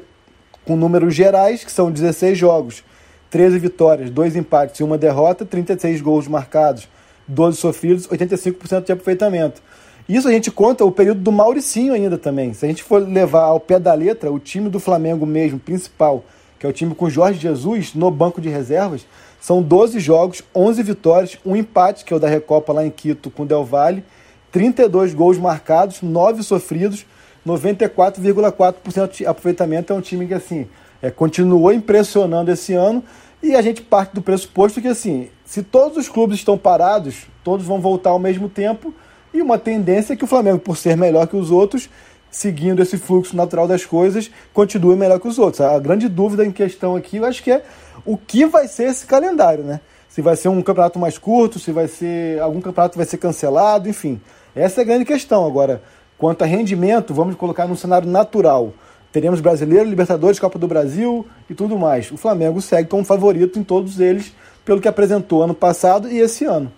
[0.67, 2.85] com números gerais, que são 16 jogos,
[3.31, 6.87] 13 vitórias, 2 empates e uma derrota, 36 gols marcados,
[7.27, 9.63] 12 sofridos, 85% de aproveitamento.
[10.07, 12.53] Isso a gente conta o período do Mauricinho ainda também.
[12.53, 16.25] Se a gente for levar ao pé da letra, o time do Flamengo mesmo, principal,
[16.59, 19.07] que é o time com Jorge Jesus no banco de reservas,
[19.41, 23.31] são 12 jogos, 11 vitórias, um empate, que é o da Recopa lá em Quito
[23.31, 24.05] com o Del Valle,
[24.51, 27.07] 32 gols marcados, 9 sofridos,
[27.47, 29.93] 94,4% de aproveitamento.
[29.93, 30.67] É um time que assim
[31.01, 33.03] é, continuou impressionando esse ano
[33.43, 37.65] e a gente parte do pressuposto que assim, se todos os clubes estão parados, todos
[37.65, 38.93] vão voltar ao mesmo tempo
[39.33, 41.89] e uma tendência é que o Flamengo, por ser melhor que os outros,
[42.31, 45.61] seguindo esse fluxo natural das coisas, continue melhor que os outros.
[45.61, 47.63] A grande dúvida em questão aqui, eu acho que é
[48.09, 49.81] o que vai ser esse calendário, né?
[50.09, 53.87] Se vai ser um campeonato mais curto, se vai ser algum campeonato vai ser cancelado,
[53.87, 54.19] enfim.
[54.57, 55.47] Essa é a grande questão.
[55.47, 55.83] Agora,
[56.17, 58.73] quanto a rendimento, vamos colocar num cenário natural.
[59.13, 62.11] Teremos brasileiro, Libertadores, Copa do Brasil e tudo mais.
[62.11, 64.33] O Flamengo segue como favorito em todos eles,
[64.65, 66.73] pelo que apresentou ano passado e esse ano.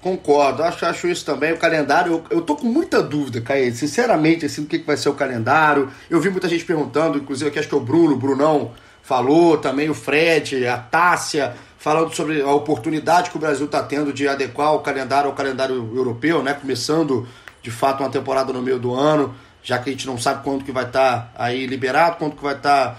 [0.00, 1.52] Concordo, acho, acho isso também.
[1.52, 4.96] O calendário, eu, eu tô com muita dúvida, Caio, sinceramente, assim, do que, que vai
[4.96, 5.88] ser o calendário.
[6.10, 9.58] Eu vi muita gente perguntando, inclusive aqui acho que é o Bruno, o Brunão falou,
[9.58, 14.28] também o Fred, a Tássia, falando sobre a oportunidade que o Brasil está tendo de
[14.28, 16.54] adequar o calendário ao calendário europeu, né?
[16.54, 17.26] Começando
[17.60, 20.64] de fato uma temporada no meio do ano, já que a gente não sabe quando
[20.64, 22.90] que vai estar tá aí liberado, quando que vai estar.
[22.90, 22.96] Tá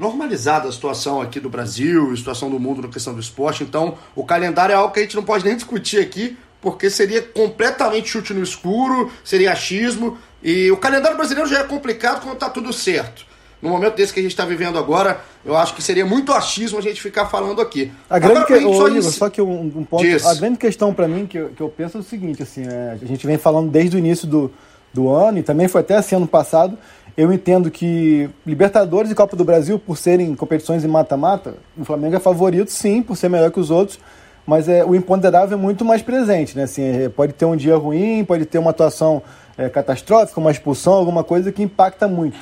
[0.00, 3.62] normalizada a situação aqui do Brasil, a situação do mundo na questão do esporte.
[3.62, 7.20] Então, o calendário é algo que a gente não pode nem discutir aqui, porque seria
[7.20, 10.18] completamente chute no escuro, seria achismo.
[10.42, 13.26] E o calendário brasileiro já é complicado quando está tudo certo.
[13.62, 16.78] No momento desse que a gente está vivendo agora, eu acho que seria muito achismo
[16.78, 17.92] a gente ficar falando aqui.
[18.08, 18.54] A grande que...
[18.54, 20.02] Ô, só, Igor, só que um, um ponto.
[20.02, 20.24] Diz.
[20.24, 22.96] A grande questão para mim que eu, que eu penso é o seguinte: assim, é,
[23.00, 24.50] a gente vem falando desde o início do,
[24.94, 26.78] do ano, e também foi até assim ano passado,
[27.16, 32.16] eu entendo que Libertadores e Copa do Brasil, por serem competições em mata-mata, o Flamengo
[32.16, 34.00] é favorito, sim, por ser melhor que os outros,
[34.46, 36.62] mas é, o imponderável é muito mais presente, né?
[36.62, 39.22] Assim, é, pode ter um dia ruim, pode ter uma atuação
[39.58, 42.38] é, catastrófica, uma expulsão, alguma coisa que impacta muito.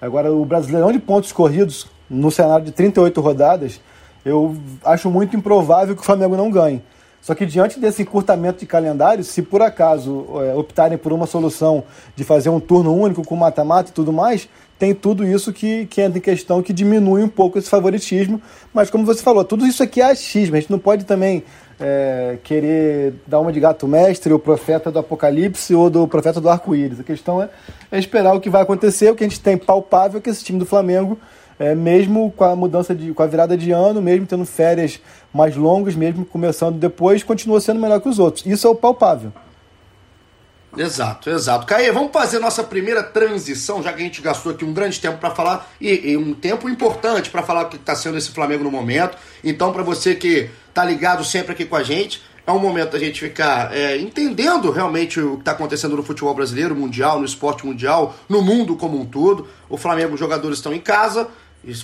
[0.00, 3.80] Agora, o Brasileirão de pontos corridos, no cenário de 38 rodadas,
[4.24, 6.82] eu acho muito improvável que o Flamengo não ganhe.
[7.20, 11.84] Só que diante desse encurtamento de calendário, se por acaso é, optarem por uma solução
[12.16, 16.00] de fazer um turno único com mata-mata e tudo mais, tem tudo isso que, que
[16.00, 18.40] entra em questão, que diminui um pouco esse favoritismo.
[18.72, 20.56] Mas como você falou, tudo isso aqui é achismo.
[20.56, 21.44] A gente não pode também
[21.80, 26.48] é, querer dar uma de gato mestre, o profeta do apocalipse ou do profeta do
[26.48, 27.00] arco-íris.
[27.00, 27.48] A questão é,
[27.90, 30.44] é esperar o que vai acontecer, o que a gente tem palpável é que esse
[30.44, 31.18] time do Flamengo
[31.60, 34.98] é, mesmo com a mudança de, com a virada de ano, mesmo tendo férias
[35.30, 38.46] mais longas, mesmo começando depois, continua sendo melhor que os outros.
[38.46, 39.30] Isso é o palpável.
[40.74, 41.66] Exato, exato.
[41.66, 45.18] Caê, vamos fazer nossa primeira transição, já que a gente gastou aqui um grande tempo
[45.18, 48.64] para falar, e, e, um tempo importante para falar o que está sendo esse Flamengo
[48.64, 49.18] no momento.
[49.44, 52.98] Então, para você que está ligado sempre aqui com a gente, é um momento da
[52.98, 57.64] gente ficar é, entendendo realmente o que está acontecendo no futebol brasileiro, mundial, no esporte
[57.64, 59.46] mundial, no mundo como um todo.
[59.68, 61.28] O Flamengo, os jogadores estão em casa,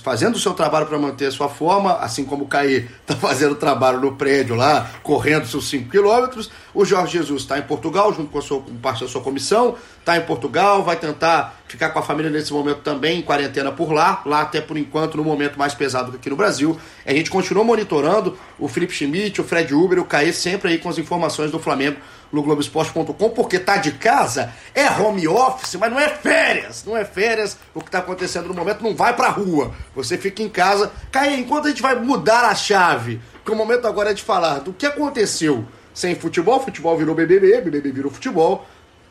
[0.01, 3.55] fazendo o seu trabalho para manter a sua forma, assim como o Caí está fazendo
[3.55, 6.49] trabalho no prédio lá, correndo seus 5 quilômetros.
[6.73, 9.75] O Jorge Jesus está em Portugal, junto com, a sua, com parte da sua comissão,
[9.99, 13.91] está em Portugal, vai tentar ficar com a família nesse momento também, em quarentena por
[13.91, 16.79] lá, lá até por enquanto, no momento mais pesado que aqui no Brasil.
[17.05, 20.89] A gente continua monitorando o Felipe Schmidt, o Fred Uber, o Caí sempre aí com
[20.89, 21.97] as informações do Flamengo
[22.31, 26.83] no Globoesporte.com, porque tá de casa, é home office, mas não é férias.
[26.85, 27.57] Não é férias.
[27.73, 29.73] O que tá acontecendo no momento não vai pra rua.
[29.95, 30.91] Você fica em casa.
[31.11, 34.59] Caí, enquanto a gente vai mudar a chave, que o momento agora é de falar
[34.59, 38.67] do que aconteceu sem futebol, futebol virou BBB, BBB virou futebol.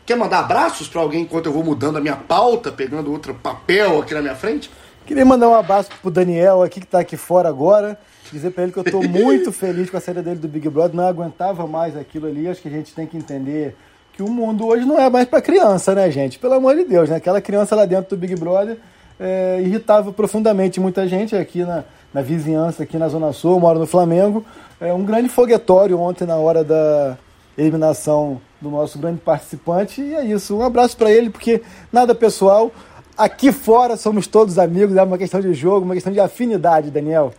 [0.06, 4.00] Quer mandar abraços para alguém enquanto eu vou mudando a minha pauta, pegando outro papel
[4.00, 4.70] aqui na minha frente?
[5.04, 7.98] Queria mandar um abraço pro Daniel aqui que tá aqui fora agora
[8.32, 10.96] dizer para ele que eu estou muito feliz com a saída dele do Big Brother,
[10.96, 12.48] não aguentava mais aquilo ali.
[12.48, 13.76] Acho que a gente tem que entender
[14.12, 16.38] que o mundo hoje não é mais para criança, né, gente?
[16.38, 17.16] Pelo amor de Deus, né?
[17.16, 18.78] Aquela criança lá dentro do Big Brother
[19.18, 23.78] é, irritava profundamente muita gente aqui na, na vizinhança, aqui na Zona Sul, eu moro
[23.78, 24.44] no Flamengo.
[24.80, 27.16] É um grande foguetório ontem na hora da
[27.56, 30.00] eliminação do nosso grande participante.
[30.00, 30.56] E é isso.
[30.56, 32.72] Um abraço para ele, porque nada pessoal.
[33.16, 37.32] Aqui fora somos todos amigos, é uma questão de jogo, uma questão de afinidade, Daniel.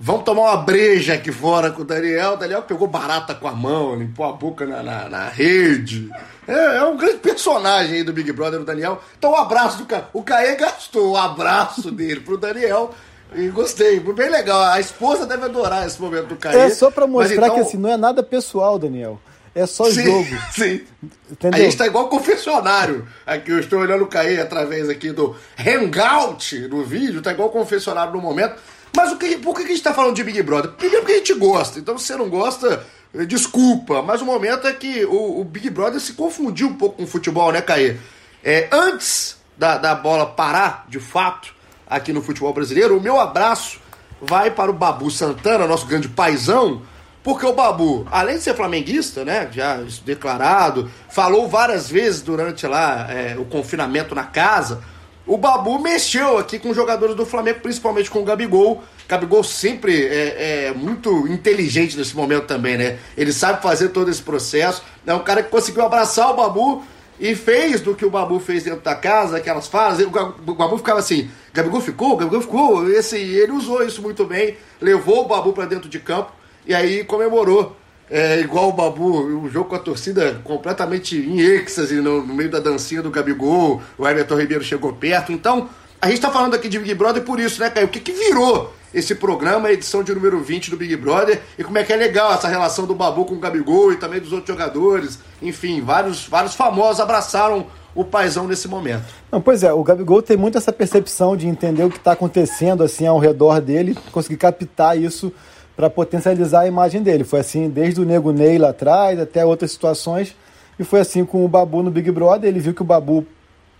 [0.00, 2.34] Vamos tomar uma breja aqui fora com o Daniel.
[2.34, 6.08] O Daniel pegou barata com a mão, limpou a boca na, na, na rede.
[6.46, 9.02] É, é, um grande personagem aí do Big Brother, o Daniel.
[9.18, 10.02] Então, um abraço do Caê.
[10.12, 12.94] O Caê gastou o abraço dele pro Daniel.
[13.34, 14.62] E gostei, bem legal.
[14.62, 16.56] A esposa deve adorar esse momento do Caê.
[16.56, 17.54] É só pra mostrar então...
[17.56, 19.20] que assim, não é nada pessoal, Daniel.
[19.54, 20.36] É só sim, jogo.
[20.52, 20.82] Sim.
[21.30, 21.60] Entendeu?
[21.60, 23.06] A gente tá igual confessionário.
[23.26, 28.12] Aqui eu estou olhando o Caê através aqui do Hangout no vídeo, tá igual confessionário
[28.12, 28.56] no momento.
[28.96, 30.72] Mas o que, por que a gente tá falando de Big Brother?
[30.72, 31.78] Primeiro porque a gente gosta.
[31.78, 32.84] Então, se você não gosta,
[33.14, 34.02] eh, desculpa.
[34.02, 37.06] Mas o momento é que o, o Big Brother se confundiu um pouco com o
[37.06, 37.96] futebol, né, Caê?
[38.42, 41.54] É, antes da, da bola parar, de fato,
[41.86, 43.80] aqui no futebol brasileiro, o meu abraço
[44.20, 46.82] vai para o Babu Santana, nosso grande paizão,
[47.28, 53.06] porque o Babu, além de ser flamenguista, né, já declarado, falou várias vezes durante lá
[53.10, 54.80] é, o confinamento na casa,
[55.26, 58.82] o Babu mexeu aqui com os jogadores do Flamengo, principalmente com o Gabigol.
[59.06, 62.98] Gabigol sempre é, é, muito inteligente nesse momento também, né?
[63.14, 64.82] Ele sabe fazer todo esse processo.
[65.06, 66.82] É um cara que conseguiu abraçar o Babu
[67.20, 69.98] e fez do que o Babu fez dentro da casa, aquelas falas.
[70.00, 72.90] O Babu ficava assim: Gabigol ficou, Gabigol ficou.
[72.90, 76.37] Esse, ele usou isso muito bem, levou o Babu para dentro de campo
[76.68, 77.74] e aí comemorou.
[78.10, 82.50] É, igual o Babu, o jogo com a torcida completamente em êxtase no, no meio
[82.50, 85.30] da dancinha do Gabigol, o Everton Ribeiro chegou perto.
[85.30, 85.68] Então,
[86.00, 87.86] a gente tá falando aqui de Big Brother por isso, né, Caio?
[87.86, 91.64] O que, que virou esse programa, a edição de número 20 do Big Brother, e
[91.64, 94.32] como é que é legal essa relação do Babu com o Gabigol e também dos
[94.32, 95.18] outros jogadores.
[95.42, 99.04] Enfim, vários, vários famosos abraçaram o paizão nesse momento.
[99.30, 102.82] Não, pois é, o Gabigol tem muito essa percepção de entender o que está acontecendo
[102.82, 105.32] assim ao redor dele, conseguir captar isso
[105.78, 107.22] para potencializar a imagem dele.
[107.22, 110.34] Foi assim desde o Nego Ney lá atrás até outras situações.
[110.76, 112.48] E foi assim com o Babu no Big Brother.
[112.48, 113.24] Ele viu que o Babu,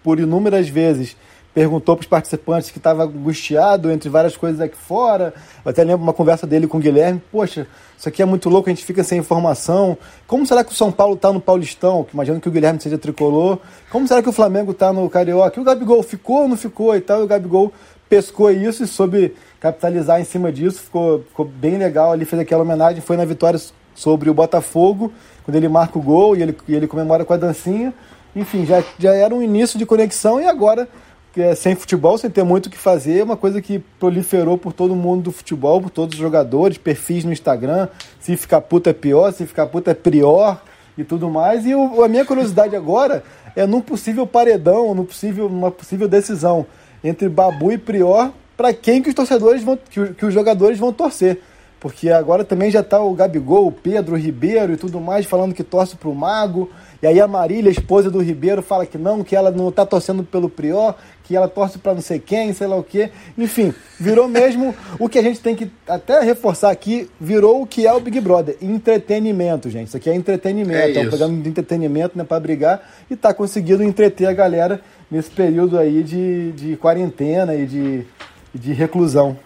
[0.00, 1.16] por inúmeras vezes,
[1.52, 5.34] perguntou para os participantes que estava angustiado entre várias coisas aqui fora.
[5.64, 7.20] Eu até lembro uma conversa dele com o Guilherme.
[7.32, 7.66] Poxa,
[7.98, 9.98] isso aqui é muito louco, a gente fica sem informação.
[10.24, 12.06] Como será que o São Paulo está no Paulistão?
[12.14, 13.58] Imagino que o Guilherme seja tricolor.
[13.90, 15.58] Como será que o Flamengo está no Carioca?
[15.58, 17.22] E o Gabigol ficou ou não ficou e tal?
[17.22, 17.72] E o Gabigol
[18.08, 20.80] pescou isso e soube capitalizar em cima disso.
[20.80, 23.00] Ficou, ficou bem legal ali, fez aquela homenagem.
[23.00, 23.60] Foi na vitória
[23.94, 25.12] sobre o Botafogo,
[25.44, 27.92] quando ele marca o gol e ele, e ele comemora com a dancinha.
[28.34, 30.88] Enfim, já, já era um início de conexão e agora,
[31.36, 34.72] é, sem futebol, sem ter muito o que fazer, é uma coisa que proliferou por
[34.72, 37.88] todo mundo do futebol, por todos os jogadores, perfis no Instagram.
[38.20, 40.62] Se ficar puta é pior, se ficar puta é prior
[40.96, 41.66] e tudo mais.
[41.66, 43.24] E o, a minha curiosidade agora
[43.56, 46.66] é num possível paredão, num possível, uma possível decisão
[47.02, 50.92] entre Babu e Prior, para quem que os torcedores vão, que, que, os jogadores vão
[50.92, 51.40] torcer.
[51.80, 55.54] Porque agora também já está o Gabigol, o Pedro, o Ribeiro e tudo mais falando
[55.54, 56.68] que torce para o Mago.
[57.00, 59.86] E aí a Marília, a esposa do Ribeiro, fala que não, que ela não está
[59.86, 63.10] torcendo pelo Prior, que ela torce para não sei quem, sei lá o quê.
[63.36, 67.86] Enfim, virou mesmo o que a gente tem que até reforçar aqui, virou o que
[67.86, 69.86] é o Big Brother, entretenimento, gente.
[69.86, 73.32] Isso aqui é entretenimento, é, é um programa de entretenimento, né, para brigar e tá
[73.32, 78.06] conseguindo entreter a galera nesse período aí de, de quarentena e de,
[78.54, 79.38] de reclusão.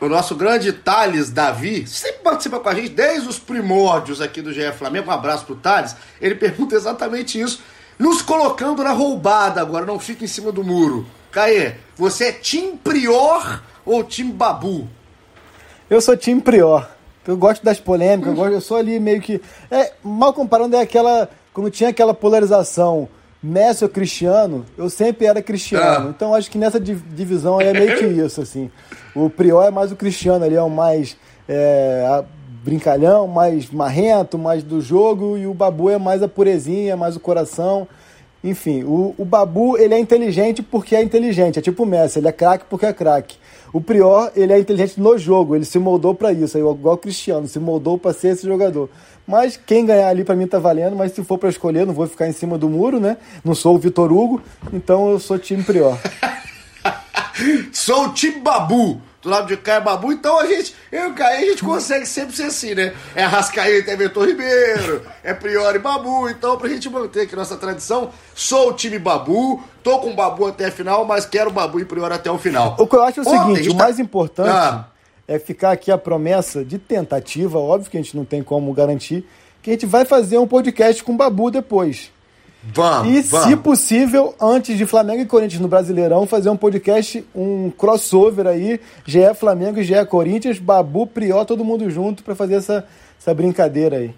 [0.00, 4.52] O nosso grande Thales Davi sempre participa com a gente desde os primórdios aqui do
[4.52, 5.08] GE Flamengo.
[5.08, 5.96] Um abraço pro Thales.
[6.20, 7.62] Ele pergunta exatamente isso,
[7.98, 11.06] nos colocando na roubada agora, não fica em cima do muro.
[11.30, 14.88] Caê, você é Tim Prior ou Tim Babu?
[15.88, 16.88] Eu sou Tim Prior.
[17.26, 19.40] Eu gosto das polêmicas, eu, gosto, eu sou ali meio que.
[19.70, 21.30] É, mal comparando, é aquela.
[21.52, 23.08] Quando tinha aquela polarização
[23.44, 26.08] Messi ou Cristiano, eu sempre era Cristiano.
[26.08, 26.10] Ah.
[26.10, 28.70] Então acho que nessa divisão é meio que isso, assim.
[29.14, 31.14] O Prior é mais o Cristiano, ali é o mais
[31.46, 32.24] é,
[32.64, 37.20] brincalhão, mais marrento, mais do jogo, e o Babu é mais a purezinha, mais o
[37.20, 37.86] coração.
[38.44, 42.28] Enfim, o, o Babu ele é inteligente porque é inteligente, é tipo o Messi, ele
[42.28, 43.38] é craque porque é craque.
[43.72, 47.48] O Prior, ele é inteligente no jogo, ele se moldou para isso, igual o Cristiano,
[47.48, 48.90] se moldou para ser esse jogador.
[49.26, 52.06] Mas quem ganhar ali para mim tá valendo, mas se for para escolher, não vou
[52.06, 53.16] ficar em cima do muro, né?
[53.42, 54.42] Não sou o Vitor Hugo,
[54.74, 55.98] então eu sou time Prior.
[57.72, 61.12] sou o time Babu do lado de cá é Babu, então a gente, eu e
[61.12, 62.92] o a gente consegue sempre ser assim, né?
[63.14, 68.10] É Rascaeta, é Vitor Ribeiro, é Priori Babu, então pra gente manter aqui nossa tradição,
[68.34, 71.86] sou o time Babu, tô com o Babu até a final, mas quero Babu e
[71.86, 72.76] Priori até o final.
[72.78, 73.84] O que eu acho é o Ontem, seguinte, o tá...
[73.84, 74.84] mais importante ah.
[75.26, 79.26] é ficar aqui a promessa de tentativa, óbvio que a gente não tem como garantir,
[79.62, 82.12] que a gente vai fazer um podcast com o Babu depois.
[82.72, 83.48] Vamos, e, vamos.
[83.48, 88.80] se possível, antes de Flamengo e Corinthians no Brasileirão, fazer um podcast, um crossover aí,
[89.04, 92.86] GE Flamengo e GE Corinthians, Babu, Prió, todo mundo junto para fazer essa,
[93.20, 94.14] essa brincadeira aí.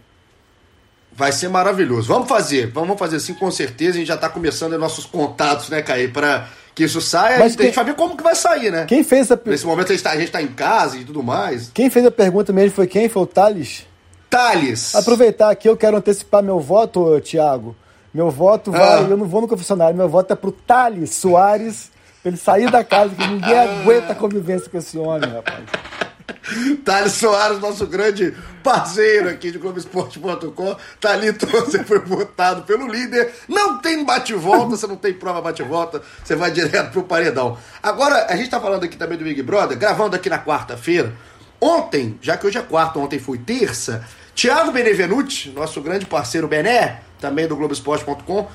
[1.13, 2.09] Vai ser maravilhoso.
[2.09, 3.93] Vamos fazer, vamos fazer assim com certeza.
[3.93, 7.39] A gente já tá começando os nossos contatos, né, Caí, para que isso saia.
[7.39, 8.85] Mas a gente vai ver como que vai sair, né?
[8.85, 11.71] Quem fez a Nesse momento a gente, tá, gente tá em casa e tudo mais.
[11.73, 13.09] Quem fez a pergunta mesmo foi quem?
[13.09, 13.87] Foi o Thales?
[14.29, 14.95] Thales!
[14.95, 17.75] Aproveitar aqui, eu quero antecipar meu voto, Thiago.
[18.17, 19.07] Meu voto vai, ah.
[19.11, 21.91] eu não vou no confessionário, meu voto é pro Thales Soares,
[22.23, 25.65] pra ele sair da casa, que ninguém aguenta a convivência com esse homem, rapaz.
[26.83, 28.35] Thales Soares, nosso grande
[28.65, 30.77] parceiro aqui de Globoesporte.com.
[30.99, 33.35] Thalito, você foi votado pelo líder.
[33.47, 37.59] Não tem bate-volta, você não tem prova bate-volta, você vai direto pro paredão.
[37.83, 41.13] Agora, a gente tá falando aqui também do Big Brother, gravando aqui na quarta-feira.
[41.61, 44.03] Ontem, já que hoje é quarta, ontem foi terça,
[44.37, 48.47] Thiago Benevenuti, nosso grande parceiro Bené, também do Globoesporte.com,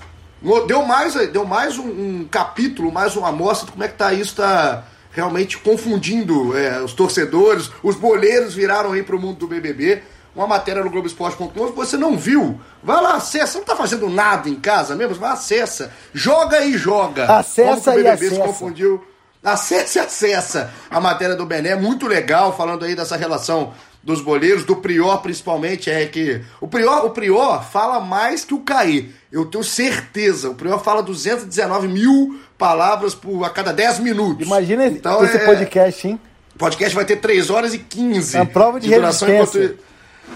[0.68, 4.14] deu mais, deu mais um, um, capítulo, mais uma amostra de como é que tá
[4.14, 10.04] isso, tá realmente confundindo é, os torcedores, os boleiros viraram aí pro mundo do BBB.
[10.34, 13.58] Uma matéria no Globoesporte.com, se você não viu, vai lá, acessa.
[13.58, 15.16] Não tá fazendo nada em casa mesmo?
[15.16, 15.92] Vai, acessa.
[16.14, 17.26] Joga e joga.
[17.26, 19.06] Acessa Como o BBB e se confundiu.
[19.44, 23.74] Acessa e acessa a matéria do Bené, muito legal, falando aí dessa relação
[24.04, 28.60] dos boleiros, do Prior principalmente, é que o Prior, o Prior fala mais que o
[28.60, 29.12] Caí.
[29.32, 30.50] Eu tenho certeza.
[30.50, 34.46] O Prior fala 219 mil palavras por a cada 10 minutos.
[34.46, 35.46] Imagina então, esse é...
[35.46, 36.20] podcast, hein?
[36.56, 39.30] O podcast vai ter 3 horas e 15 é a prova de, de duração.
[39.30, 39.78] Enquanto...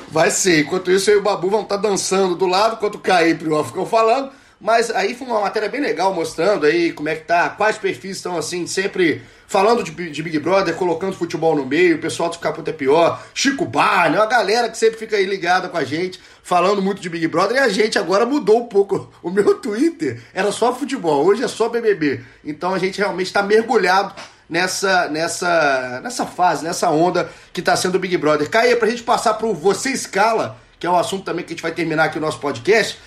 [0.10, 0.62] Vai ser.
[0.62, 3.32] Enquanto isso, eu e o Babu vão estar tá dançando do lado, enquanto o Caí
[3.32, 4.32] e o Prior ficam falando.
[4.66, 8.18] Mas aí foi uma matéria bem legal mostrando aí como é que tá, quais perfis
[8.18, 12.40] estão assim, sempre falando de, de Big Brother, colocando futebol no meio, o pessoal do
[12.40, 16.20] Caput é pior, Chico Barney, uma galera que sempre fica aí ligada com a gente,
[16.42, 19.14] falando muito de Big Brother, e a gente agora mudou um pouco.
[19.22, 22.22] O meu Twitter era só futebol, hoje é só BBB.
[22.44, 24.16] Então a gente realmente está mergulhado
[24.50, 28.50] nessa, nessa, nessa fase, nessa onda que está sendo o Big Brother.
[28.50, 31.62] Caia, pra gente passar pro Você Escala, que é um assunto também que a gente
[31.62, 32.98] vai terminar aqui o nosso podcast,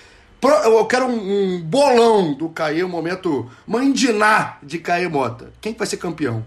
[0.43, 5.53] eu quero um, um bolão do Caê, um momento mandinar de Caê Mota.
[5.61, 6.45] Quem vai ser campeão?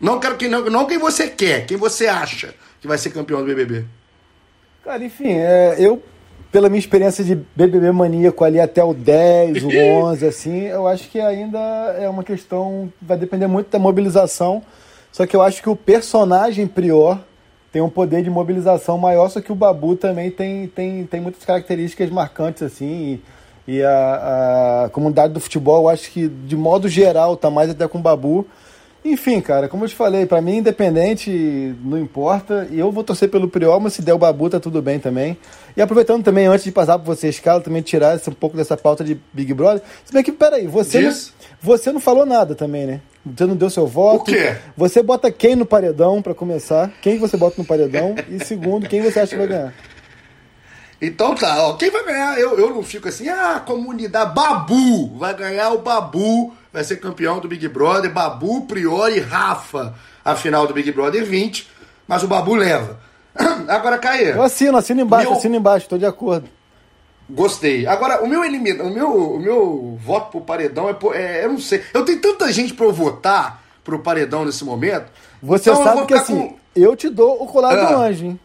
[0.00, 3.40] Não quero que não, não quem você quer, quem você acha que vai ser campeão
[3.40, 3.84] do BBB.
[4.84, 6.02] Cara, enfim, é, eu
[6.52, 9.68] pela minha experiência de BBB maníaco ali até o 10, o
[10.06, 11.58] 11, assim, eu acho que ainda
[11.98, 14.62] é uma questão, vai depender muito da mobilização.
[15.10, 17.18] Só que eu acho que o personagem Prior
[17.76, 21.44] tem um poder de mobilização maior, só que o Babu também tem, tem, tem muitas
[21.44, 23.20] características marcantes, assim,
[23.68, 27.68] e, e a, a, comunidade do futebol, eu acho que, de modo geral, tá mais
[27.68, 28.46] até com o Babu.
[29.08, 31.30] Enfim, cara, como eu te falei, para mim, independente,
[31.80, 34.82] não importa, e eu vou torcer pelo Prior, mas se der o Babu, tá tudo
[34.82, 35.38] bem também.
[35.76, 39.04] E aproveitando também, antes de passar para você, Escala, também tirar um pouco dessa pauta
[39.04, 41.12] de Big Brother, se bem que, peraí, você, não,
[41.62, 43.00] você não falou nada também, né?
[43.24, 44.22] Você não deu seu voto.
[44.22, 44.56] O quê?
[44.76, 46.90] Você bota quem no paredão, para começar?
[47.00, 48.16] Quem você bota no paredão?
[48.28, 49.72] e segundo, quem você acha que vai ganhar?
[51.00, 52.38] Então tá, ó, quem vai ganhar?
[52.40, 57.40] Eu, eu não fico assim, ah, comunidade, Babu, vai ganhar o Babu, vai ser campeão
[57.40, 61.66] do Big Brother, Babu, Priori, Rafa, a final do Big Brother 20,
[62.06, 63.00] mas o Babu leva.
[63.66, 64.32] Agora, Caê.
[64.32, 65.38] Eu assino, assino embaixo, meu...
[65.38, 66.50] assino embaixo, tô de acordo.
[67.30, 67.86] Gostei.
[67.86, 71.58] Agora, o meu elimina, o meu, o meu voto pro paredão é, é, Eu não
[71.58, 71.82] sei.
[71.94, 75.06] Eu tenho tanta gente pra eu votar pro paredão nesse momento.
[75.42, 76.58] Você então sabe que assim, com...
[76.76, 77.84] eu te dou o colar ah.
[77.86, 78.40] do anjo, hein?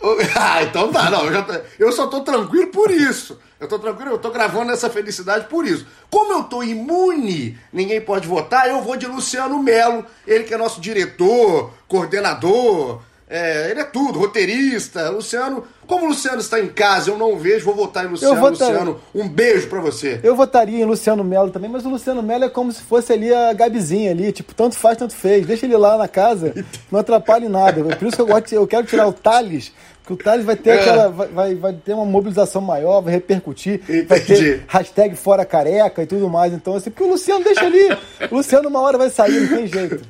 [0.34, 1.26] Ah, então tá, não.
[1.26, 3.38] Eu, já, eu só tô tranquilo por isso.
[3.60, 5.86] Eu tô tranquilo, eu tô gravando essa felicidade por isso.
[6.08, 10.56] Como eu tô imune, ninguém pode votar, eu vou de Luciano Melo, ele que é
[10.56, 15.08] nosso diretor, coordenador, é, ele é tudo, roteirista.
[15.08, 18.34] Luciano, como o Luciano está em casa, eu não vejo, vou votar em Luciano.
[18.34, 18.68] Votar...
[18.68, 20.18] Luciano, um beijo para você.
[20.24, 23.32] Eu votaria em Luciano Melo também, mas o Luciano Melo é como se fosse ali
[23.32, 25.46] a Gabizinha ali, tipo, tanto faz, tanto fez.
[25.46, 26.52] Deixa ele lá na casa,
[26.90, 27.84] não atrapalhe nada.
[27.96, 29.70] Por isso que eu, gosto, eu quero tirar o Thales,
[30.10, 30.80] que o Thales vai ter é.
[30.80, 31.08] aquela.
[31.08, 34.02] Vai, vai ter uma mobilização maior, vai repercutir, Entendi.
[34.02, 36.52] vai ter hashtag fora careca e tudo mais.
[36.52, 37.96] Então, assim, porque o Luciano deixa ali.
[38.30, 40.00] O Luciano uma hora vai sair, não tem jeito.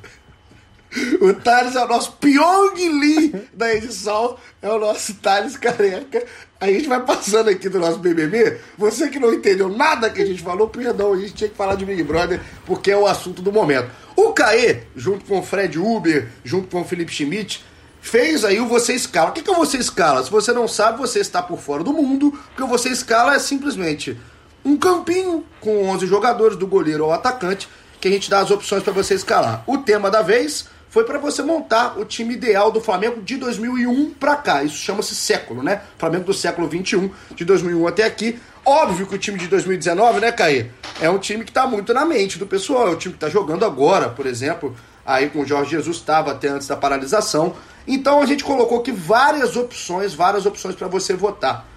[1.21, 6.23] O Thales é o nosso Pyong Lee da edição, é o nosso Thales careca.
[6.59, 8.57] A gente vai passando aqui do nosso BBB.
[8.77, 11.75] Você que não entendeu nada que a gente falou, perdão, a gente tinha que falar
[11.75, 13.89] de Big Brother porque é o assunto do momento.
[14.17, 17.63] O Caê, junto com o Fred Uber, junto com o Felipe Schmidt,
[18.01, 19.29] fez aí o Você Escala.
[19.29, 20.23] O que é o Você Escala?
[20.23, 23.39] Se você não sabe, você está por fora do mundo, porque o Você Escala é
[23.39, 24.19] simplesmente
[24.65, 28.83] um campinho com 11 jogadores, do goleiro ao atacante, que a gente dá as opções
[28.83, 29.63] para você escalar.
[29.67, 34.11] O tema da vez foi para você montar o time ideal do Flamengo de 2001
[34.11, 34.63] para cá.
[34.63, 35.81] Isso chama-se século, né?
[35.97, 38.39] Flamengo do século 21, de 2001 até aqui.
[38.65, 40.67] Óbvio que o time de 2019, né, Caê?
[40.99, 42.89] É um time que está muito na mente do pessoal.
[42.89, 44.75] É o time que está jogando agora, por exemplo.
[45.05, 47.55] Aí com o Jorge Jesus estava até antes da paralisação.
[47.87, 51.67] Então a gente colocou aqui várias opções, várias opções para você votar.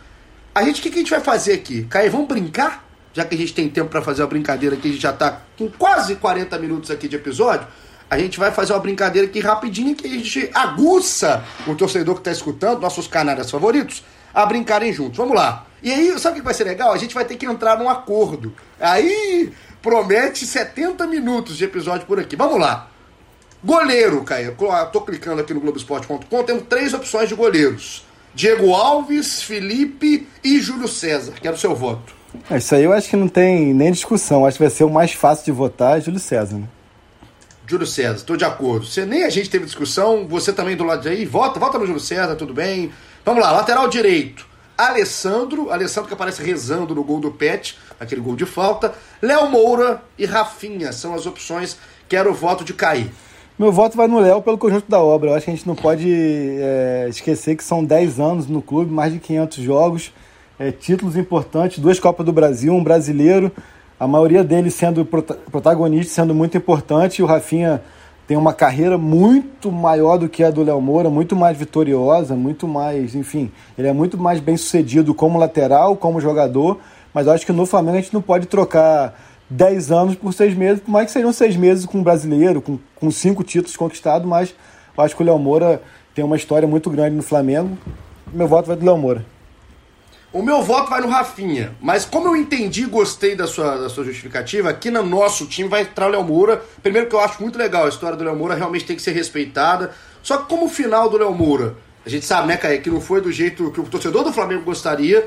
[0.55, 1.85] A gente, o que, que a gente vai fazer aqui?
[1.85, 2.85] Caê, vamos brincar?
[3.13, 5.41] Já que a gente tem tempo para fazer uma brincadeira aqui, a gente já está
[5.57, 7.67] com quase 40 minutos aqui de episódio
[8.15, 12.21] a gente vai fazer uma brincadeira aqui rapidinho que a gente aguça o torcedor que
[12.21, 15.17] está escutando, nossos canais favoritos, a brincarem juntos.
[15.17, 15.67] Vamos lá.
[15.83, 16.93] E aí, sabe o que vai ser legal?
[16.93, 18.55] A gente vai ter que entrar num acordo.
[18.81, 19.53] Aí
[19.83, 22.37] promete 70 minutos de episódio por aqui.
[22.37, 22.89] Vamos lá.
[23.65, 24.55] Goleiro, Caio.
[24.93, 28.05] Tô clicando aqui no Globoesporte.com, temos três opções de goleiros.
[28.35, 31.33] Diego Alves, Felipe e Júlio César.
[31.41, 32.13] Quero seu voto.
[32.51, 34.45] É, isso aí eu acho que não tem nem discussão.
[34.45, 36.57] Acho que vai ser o mais fácil de votar, Júlio César.
[36.57, 36.69] Né?
[37.67, 38.85] Júlio César, estou de acordo.
[38.85, 41.87] Você nem a gente teve discussão, você também do lado de aí, vota, vota no
[41.87, 42.93] Júlio César, tudo bem.
[43.25, 44.47] Vamos lá, lateral direito.
[44.77, 48.93] Alessandro, Alessandro que aparece rezando no gol do Pet, aquele gol de falta.
[49.23, 51.79] Léo Moura e Rafinha são as opções.
[52.09, 53.11] Quero o voto de cair.
[53.57, 55.31] Meu voto vai no Léo pelo conjunto da obra.
[55.31, 58.91] Eu acho que a gente não pode é, esquecer que são 10 anos no clube,
[58.91, 60.13] mais de 500 jogos,
[60.59, 63.53] é, títulos importantes, duas Copas do Brasil, um brasileiro,
[63.99, 67.23] a maioria deles sendo protagonista, sendo muito importante.
[67.23, 67.81] O Rafinha
[68.27, 72.67] tem uma carreira muito maior do que a do Léo Moura, muito mais vitoriosa, muito
[72.67, 76.81] mais, enfim, ele é muito mais bem sucedido como lateral, como jogador.
[77.15, 79.15] Mas eu acho que no Flamengo a gente não pode trocar
[79.51, 82.79] 10 anos por 6 meses, por mais que sejam 6 meses com um brasileiro, com,
[82.95, 84.55] com cinco títulos conquistados, mas
[84.97, 85.83] eu acho que o Léo Moura
[86.15, 87.77] tem uma história muito grande no Flamengo.
[88.33, 89.25] Meu voto vai do Léo Moura.
[90.33, 93.89] O meu voto vai no Rafinha, mas como eu entendi e gostei da sua, da
[93.89, 96.61] sua justificativa, aqui no nosso time vai entrar o Léo Moura.
[96.83, 99.13] Primeiro que eu acho muito legal, a história do Léo Moura realmente tem que ser
[99.13, 99.93] respeitada.
[100.25, 103.01] Só que como o final do Léo Moura, a gente sabe, né, Caio, que não
[103.01, 105.25] foi do jeito que o torcedor do Flamengo gostaria,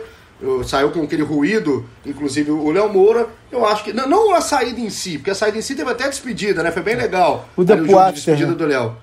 [0.65, 3.27] saiu com aquele ruído, inclusive o Léo Moura.
[3.51, 3.93] Eu acho que.
[3.93, 6.71] Não, não, a saída em si, porque a saída em si teve até despedida, né?
[6.71, 7.47] Foi bem legal.
[7.55, 8.95] O depois de despedida do Léo.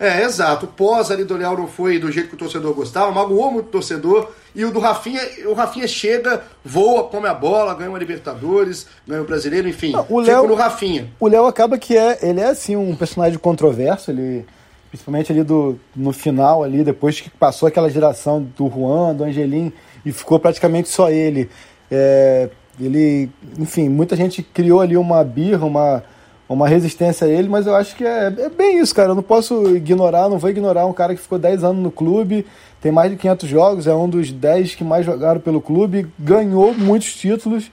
[0.00, 0.66] É, exato.
[0.66, 3.66] O pós ali do Léo não foi do jeito que o torcedor gostava, magoou muito
[3.66, 4.30] o torcedor.
[4.54, 9.20] E o do Rafinha, o Rafinha chega, voa, come a bola, ganha uma Libertadores, ganha
[9.20, 9.92] o um brasileiro, enfim.
[9.92, 11.08] Não, o Léo, no Rafinha.
[11.18, 12.18] O Léo acaba que é.
[12.22, 14.46] Ele é assim um personagem controverso, ele.
[14.88, 19.70] Principalmente ali do, no final, ali, depois que passou aquela geração do Juan, do Angelim
[20.04, 21.48] e ficou praticamente só ele.
[21.90, 22.48] É,
[22.80, 26.02] ele, enfim, muita gente criou ali uma birra, uma,
[26.48, 29.10] uma resistência a ele, mas eu acho que é, é, bem isso, cara.
[29.10, 32.46] Eu não posso ignorar, não vou ignorar um cara que ficou 10 anos no clube,
[32.80, 36.72] tem mais de 500 jogos, é um dos 10 que mais jogaram pelo clube, ganhou
[36.72, 37.70] muitos títulos.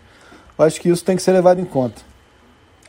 [0.57, 2.01] Eu acho que isso tem que ser levado em conta.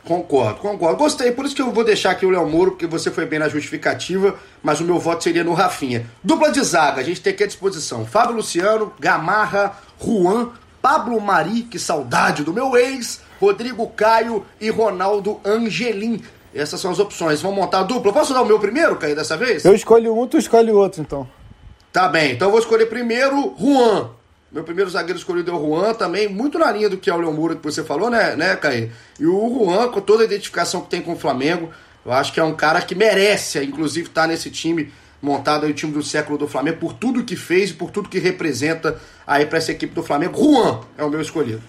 [0.07, 0.95] Concordo, concordo.
[0.95, 3.39] Gostei, por isso que eu vou deixar aqui o Léo Moro, porque você foi bem
[3.39, 6.09] na justificativa, mas o meu voto seria no Rafinha.
[6.23, 8.05] Dupla de zaga, a gente tem aqui à disposição.
[8.05, 10.51] Fábio Luciano, Gamarra, Juan,
[10.81, 16.21] Pablo Mari, que saudade do meu ex, Rodrigo Caio e Ronaldo Angelim.
[16.55, 17.41] Essas são as opções.
[17.41, 18.13] Vamos montar a dupla.
[18.13, 19.65] Posso dar o meu primeiro, Caio, dessa vez?
[19.65, 21.27] Eu escolho um, tu escolhe o outro, então.
[21.91, 24.11] Tá bem, então eu vou escolher primeiro Juan.
[24.57, 27.17] Meu primeiro zagueiro escolhido é o Juan, também muito na linha do que é o
[27.19, 28.91] Leão Moura que você falou, né, né, Caí?
[29.19, 31.69] E o Juan, com toda a identificação que tem com o Flamengo,
[32.03, 34.91] eu acho que é um cara que merece, inclusive, estar tá nesse time
[35.21, 38.09] montado aí, o time do século do Flamengo, por tudo que fez e por tudo
[38.09, 40.35] que representa aí para essa equipe do Flamengo.
[40.35, 41.61] Juan é o meu escolhido.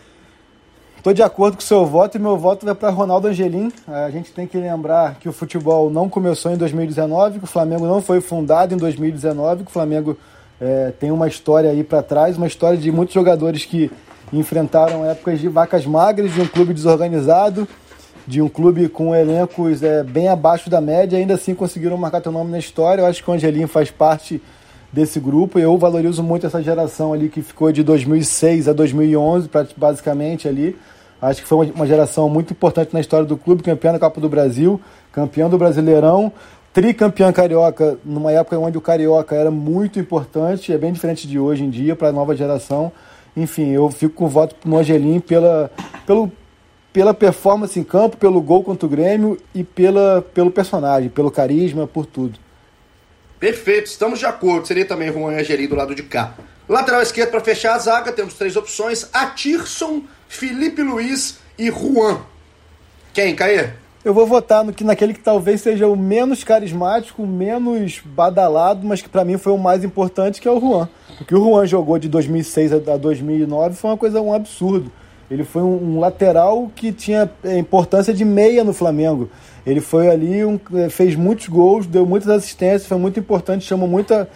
[0.97, 3.71] Estou de acordo com o seu voto e meu voto vai para Ronaldo Angelim.
[3.87, 7.87] A gente tem que lembrar que o futebol não começou em 2019, que o Flamengo
[7.87, 10.17] não foi fundado em 2019, que o Flamengo
[10.61, 13.91] é, tem uma história aí para trás, uma história de muitos jogadores que
[14.33, 17.67] enfrentaram épocas de vacas magras, de um clube desorganizado,
[18.27, 22.33] de um clube com elencos é, bem abaixo da média, ainda assim conseguiram marcar teu
[22.33, 23.03] nome na história.
[23.03, 24.43] Eu acho que o Angelinho faz parte
[24.93, 25.59] desse grupo.
[25.59, 30.77] Eu valorizo muito essa geração ali que ficou de 2006 a 2011, basicamente ali.
[31.21, 34.29] Acho que foi uma geração muito importante na história do clube, campeão da Copa do
[34.29, 34.81] Brasil,
[35.11, 36.33] campeão do Brasileirão,
[36.73, 41.65] tricampeão carioca numa época onde o carioca era muito importante, é bem diferente de hoje
[41.65, 42.93] em dia para a nova geração.
[43.37, 45.71] Enfim, eu fico com o voto no Angelim pela,
[46.07, 46.31] pelo,
[46.93, 51.87] pela performance em campo, pelo gol contra o Grêmio e pela, pelo personagem, pelo carisma,
[51.87, 52.39] por tudo.
[53.39, 54.67] Perfeito, estamos de acordo.
[54.67, 56.35] Seria também Juan Angelim do lado de cá.
[56.69, 62.21] Lateral esquerdo para fechar a zaga, temos três opções: Atirson, Felipe Luiz e Juan.
[63.15, 63.71] Quem, Caê?
[64.05, 69.03] Eu vou votar no que naquele que talvez seja o menos carismático, menos badalado, mas
[69.03, 70.89] que para mim foi o mais importante, que é o Juan.
[71.21, 74.93] O que o Juan jogou de 2006 a 2009 foi uma coisa um absurdo.
[75.29, 79.29] Ele foi um, um lateral que tinha é, importância de meia no Flamengo.
[79.67, 83.89] Ele foi ali, um, é, fez muitos gols, deu muitas assistências, foi muito importante, chamou
[83.89, 84.29] muita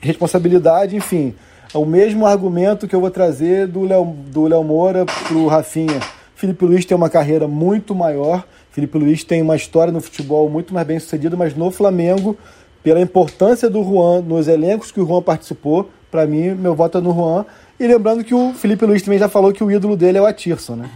[0.00, 1.34] responsabilidade, enfim.
[1.72, 6.00] É o mesmo argumento que eu vou trazer do Léo do Léo Moura pro Rafinha.
[6.34, 8.44] Felipe Luiz tem uma carreira muito maior
[8.74, 12.36] Felipe Luiz tem uma história no futebol muito mais bem sucedida, mas no Flamengo,
[12.82, 17.00] pela importância do Juan nos elencos que o Juan participou, para mim, meu voto é
[17.00, 17.46] no Juan.
[17.78, 20.26] E lembrando que o Felipe Luiz também já falou que o ídolo dele é o
[20.26, 20.90] Atirson, né?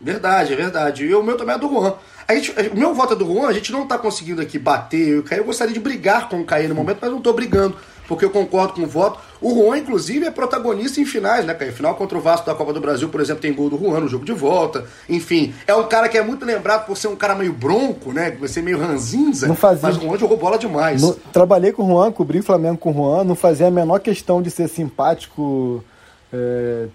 [0.00, 1.04] Verdade, é verdade.
[1.04, 1.92] E o meu também é do Juan.
[2.26, 5.06] A gente, o meu voto é do Juan, a gente não tá conseguindo aqui bater.
[5.06, 7.76] Eu, eu gostaria de brigar com o Caio no momento, mas não tô brigando
[8.10, 9.20] porque eu concordo com o voto.
[9.40, 11.70] O Juan, inclusive, é protagonista em finais, né, cara?
[11.70, 14.08] Final contra o Vasco da Copa do Brasil, por exemplo, tem gol do Juan no
[14.08, 14.84] jogo de volta.
[15.08, 18.32] Enfim, é um cara que é muito lembrado por ser um cara meio bronco, né?
[18.32, 19.46] Por ser meio ranzinza.
[19.46, 19.88] Não fazia...
[19.88, 21.00] Mas o Juan jogou bola demais.
[21.00, 21.14] No...
[21.14, 24.42] Trabalhei com o Juan, cobri o Flamengo com o Juan, não fazia a menor questão
[24.42, 25.84] de ser simpático.
[26.32, 26.88] É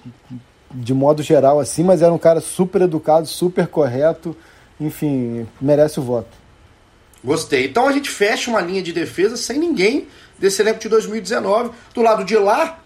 [0.74, 4.36] de modo geral assim, mas era um cara super educado, super correto,
[4.80, 6.36] enfim, merece o voto.
[7.24, 7.66] Gostei.
[7.66, 10.08] Então a gente fecha uma linha de defesa sem ninguém
[10.38, 11.72] desse elenco de 2019.
[11.94, 12.80] Do lado de lá,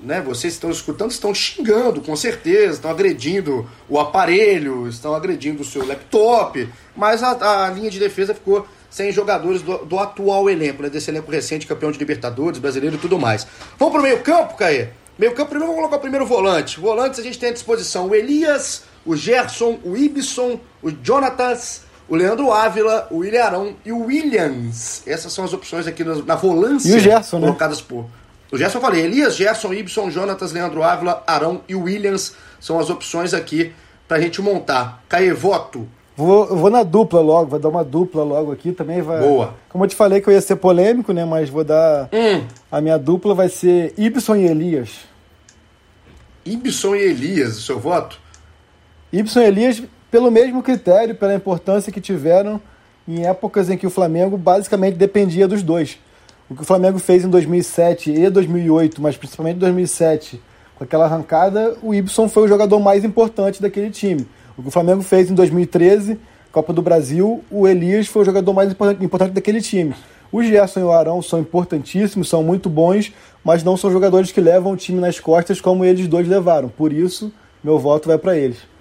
[0.00, 5.64] né, vocês estão escutando, estão xingando, com certeza, estão agredindo o aparelho, estão agredindo o
[5.64, 10.82] seu laptop, mas a, a linha de defesa ficou sem jogadores do, do atual elenco,
[10.82, 13.46] né, desse elenco recente, campeão de Libertadores, brasileiro e tudo mais.
[13.78, 14.88] Vamos pro meio campo, Caê?
[15.18, 16.78] Meio campo, primeiro vamos colocar o primeiro volante.
[16.78, 22.14] Volantes a gente tem à disposição o Elias, o Gerson, o Ibson, o Jonatas, o
[22.14, 25.02] Leandro Ávila, o William Arão e o Williams.
[25.06, 27.46] Essas são as opções aqui na, na volância e o Gerson, né?
[27.46, 28.06] colocadas por.
[28.50, 32.88] O Gerson eu falei, Elias, Gerson, Ibson, Jonatas, Leandro Ávila, Arão e Williams são as
[32.88, 33.72] opções aqui
[34.06, 35.02] pra gente montar.
[35.08, 35.88] Caê, voto.
[36.16, 39.02] Vou, vou na dupla logo, vou dar uma dupla logo aqui também.
[39.02, 39.20] Vai...
[39.20, 39.54] Boa.
[39.68, 41.24] Como eu te falei que eu ia ser polêmico, né?
[41.24, 42.08] Mas vou dar.
[42.12, 42.46] Hum.
[42.70, 45.00] A minha dupla vai ser Ibson e Elias.
[46.44, 48.18] Ibson e Elias, o seu voto?
[49.12, 49.82] Ibson e Elias,
[50.16, 52.58] pelo mesmo critério, pela importância que tiveram
[53.06, 55.98] em épocas em que o Flamengo basicamente dependia dos dois.
[56.48, 60.40] O que o Flamengo fez em 2007 e 2008, mas principalmente em 2007,
[60.74, 64.26] com aquela arrancada, o Ibson foi o jogador mais importante daquele time.
[64.56, 66.18] O que o Flamengo fez em 2013,
[66.50, 69.94] Copa do Brasil, o Elias foi o jogador mais importante daquele time.
[70.32, 73.12] O Gerson e o Arão são importantíssimos, são muito bons,
[73.44, 76.70] mas não são jogadores que levam o time nas costas como eles dois levaram.
[76.70, 77.30] Por isso,
[77.62, 78.75] meu voto vai para eles.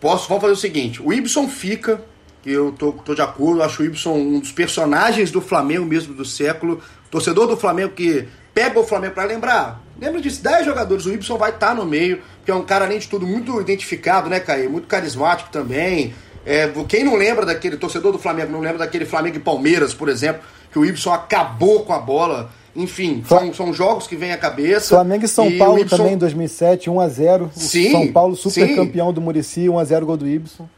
[0.00, 2.00] Posso, vamos fazer o seguinte: o Ibson fica,
[2.44, 6.24] eu tô, tô de acordo, acho o Ibson um dos personagens do Flamengo mesmo do
[6.24, 6.80] século.
[7.10, 9.82] Torcedor do Flamengo que pega o Flamengo para lembrar.
[10.00, 12.84] Lembra disso, 10 jogadores, o Ibson vai estar tá no meio, que é um cara,
[12.84, 14.70] além de tudo, muito identificado, né, Caio?
[14.70, 16.14] Muito carismático também.
[16.44, 20.08] É, quem não lembra daquele torcedor do Flamengo, não lembra daquele Flamengo e Palmeiras, por
[20.08, 22.50] exemplo, que o Ibson acabou com a bola.
[22.76, 24.90] Enfim, são, são jogos que vêm à cabeça.
[24.90, 25.96] Flamengo e São e Paulo Ibson...
[25.96, 27.50] também em 2007, 1x0.
[27.54, 28.76] Sim, São Paulo super sim.
[28.76, 30.68] campeão do Murici, 1x0 gol do Ibson.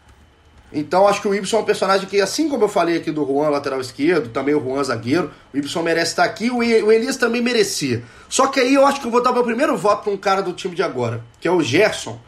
[0.73, 3.25] Então acho que o Ibson é um personagem que, assim como eu falei aqui do
[3.27, 7.41] Juan, lateral esquerdo, também o Juan zagueiro, o Ibson merece estar aqui, o Elias também
[7.41, 8.05] merecia.
[8.29, 10.43] Só que aí eu acho que eu vou dar meu primeiro voto para um cara
[10.43, 12.19] do time de agora, que é o Gerson.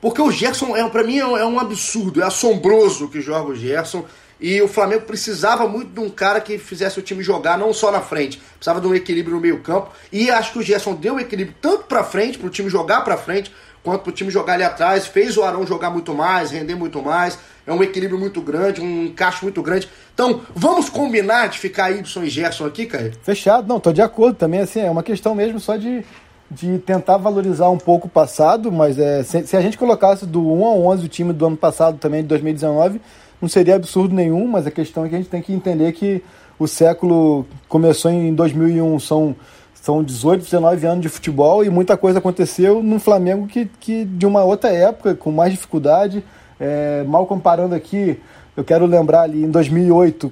[0.00, 3.50] Porque o Gerson, é, para mim, é, é um absurdo, é assombroso o que joga
[3.50, 4.04] o Gerson.
[4.40, 7.92] E o Flamengo precisava muito de um cara que fizesse o time jogar não só
[7.92, 9.90] na frente, precisava de um equilíbrio no meio-campo.
[10.10, 13.16] E acho que o Gerson deu equilíbrio tanto para frente, para o time jogar para
[13.18, 15.06] frente, quanto para o time jogar ali atrás.
[15.06, 17.38] Fez o Arão jogar muito mais, render muito mais.
[17.66, 19.88] É um equilíbrio muito grande, um encaixe muito grande.
[20.14, 23.12] Então, vamos combinar de ficar Y e Gerson aqui, Caio?
[23.22, 24.60] Fechado, não, tô de acordo também.
[24.60, 26.02] Assim, é uma questão mesmo só de,
[26.50, 30.40] de tentar valorizar um pouco o passado, mas é, se, se, a gente colocasse do
[30.52, 33.00] 1 a 11 o time do ano passado também, de 2019,
[33.40, 36.22] não seria absurdo nenhum, mas a questão é que a gente tem que entender que
[36.58, 39.34] o século começou em 2001, são,
[39.74, 44.26] são 18, 19 anos de futebol e muita coisa aconteceu no Flamengo que, que de
[44.26, 46.22] uma outra época, com mais dificuldade.
[46.58, 48.20] É, mal comparando aqui,
[48.54, 50.30] eu quero lembrar ali em 2008,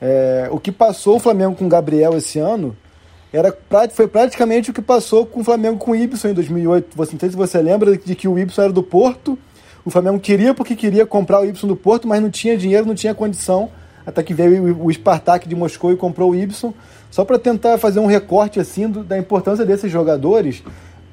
[0.00, 2.74] é, o que passou o Flamengo com o Gabriel esse ano
[3.32, 3.54] era,
[3.92, 6.96] foi praticamente o que passou com o Flamengo com o Ibson em 2008.
[6.96, 9.38] Você, não sei se você lembra de que o Ibson era do Porto,
[9.86, 12.94] o Flamengo queria porque queria comprar o Ibson do Porto, mas não tinha dinheiro, não
[12.94, 13.70] tinha condição,
[14.04, 16.74] até que veio o Spartak de Moscou e comprou o Ibson,
[17.08, 20.64] só para tentar fazer um recorte assim do, da importância desses jogadores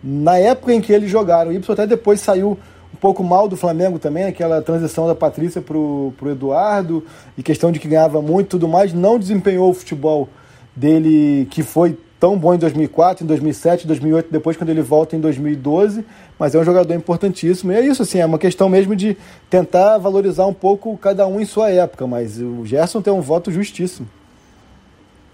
[0.04, 1.52] na época em que eles jogaram.
[1.52, 2.58] O Ibson até depois saiu
[2.92, 7.06] um pouco mal do Flamengo também, aquela transição da Patrícia para o Eduardo,
[7.38, 10.28] e questão de que ganhava muito e tudo mais, não desempenhou o futebol
[10.76, 15.20] dele que foi tão bom em 2004, em 2007, 2008, depois quando ele volta em
[15.20, 16.06] 2012,
[16.44, 17.72] mas é um jogador importantíssimo.
[17.72, 19.16] E é isso, assim, é uma questão mesmo de
[19.50, 23.50] tentar valorizar um pouco cada um em sua época, mas o Gerson tem um voto
[23.50, 24.10] justíssimo.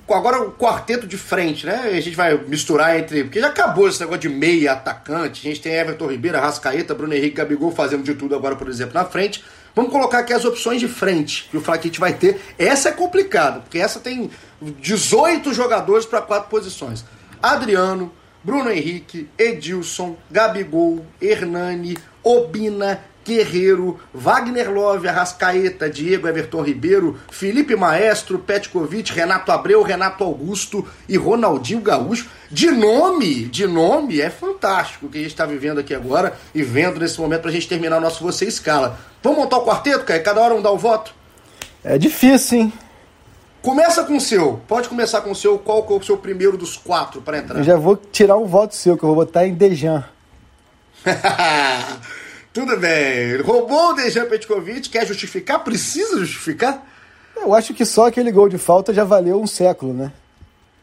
[0.08, 1.82] Agora o quarteto de frente, né?
[1.86, 3.24] A gente vai misturar entre.
[3.24, 5.48] Porque já acabou esse negócio de meia atacante.
[5.48, 8.94] A gente tem Everton Ribeiro, Rascaeta, Bruno Henrique Gabigol fazendo de tudo agora, por exemplo,
[8.94, 9.44] na frente.
[9.76, 12.40] Vamos colocar aqui as opções de frente que o Flaquite vai ter.
[12.56, 14.30] Essa é complicada, porque essa tem
[14.62, 17.04] 18 jogadores para quatro posições.
[17.42, 18.12] Adriano,
[18.44, 28.40] Bruno Henrique, Edilson, Gabigol, Hernani, Obina, Guerreiro, Wagner Love, Arrascaeta, Diego Everton Ribeiro, Felipe Maestro,
[28.40, 32.28] Petkovic, Renato Abreu, Renato Augusto e Ronaldinho Gaúcho.
[32.50, 36.64] De nome, de nome, é fantástico o que a gente está vivendo aqui agora e
[36.64, 39.00] vendo nesse momento para a gente terminar o nosso Você Escala.
[39.22, 40.20] Vamos montar o quarteto, cara?
[40.22, 41.14] Cada hora um dá o voto?
[41.84, 42.74] É difícil, hein?
[43.62, 44.62] Começa com o seu.
[44.68, 45.60] Pode começar com o seu.
[45.60, 47.60] Qual é o seu primeiro dos quatro para entrar?
[47.60, 50.04] Eu já vou tirar um voto seu, que eu vou botar em Dejan.
[52.54, 53.42] Tudo bem.
[53.42, 54.90] Roubou o Dejan Petkovic.
[54.90, 55.64] Quer justificar?
[55.64, 56.86] Precisa justificar?
[57.36, 60.12] Eu acho que só aquele gol de falta já valeu um século, né?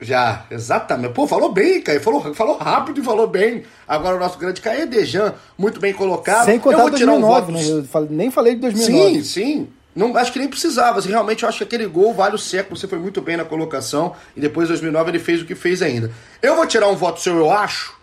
[0.00, 1.14] Já, exatamente.
[1.14, 2.00] Pô, falou bem, Caio.
[2.00, 3.64] Falou, falou rápido e falou bem.
[3.88, 6.44] Agora o nosso grande Caio Dejan, muito bem colocado.
[6.44, 7.86] Sem contar eu vou 2009, um né?
[7.94, 9.14] Eu nem falei de 2009.
[9.14, 9.68] Sim, sim.
[9.96, 10.98] Não, acho que nem precisava.
[10.98, 12.76] Assim, realmente, eu acho que aquele gol vale o século.
[12.76, 14.14] Você foi muito bem na colocação.
[14.36, 16.12] E depois, em 2009, ele fez o que fez ainda.
[16.42, 17.96] Eu vou tirar um voto seu, eu acho.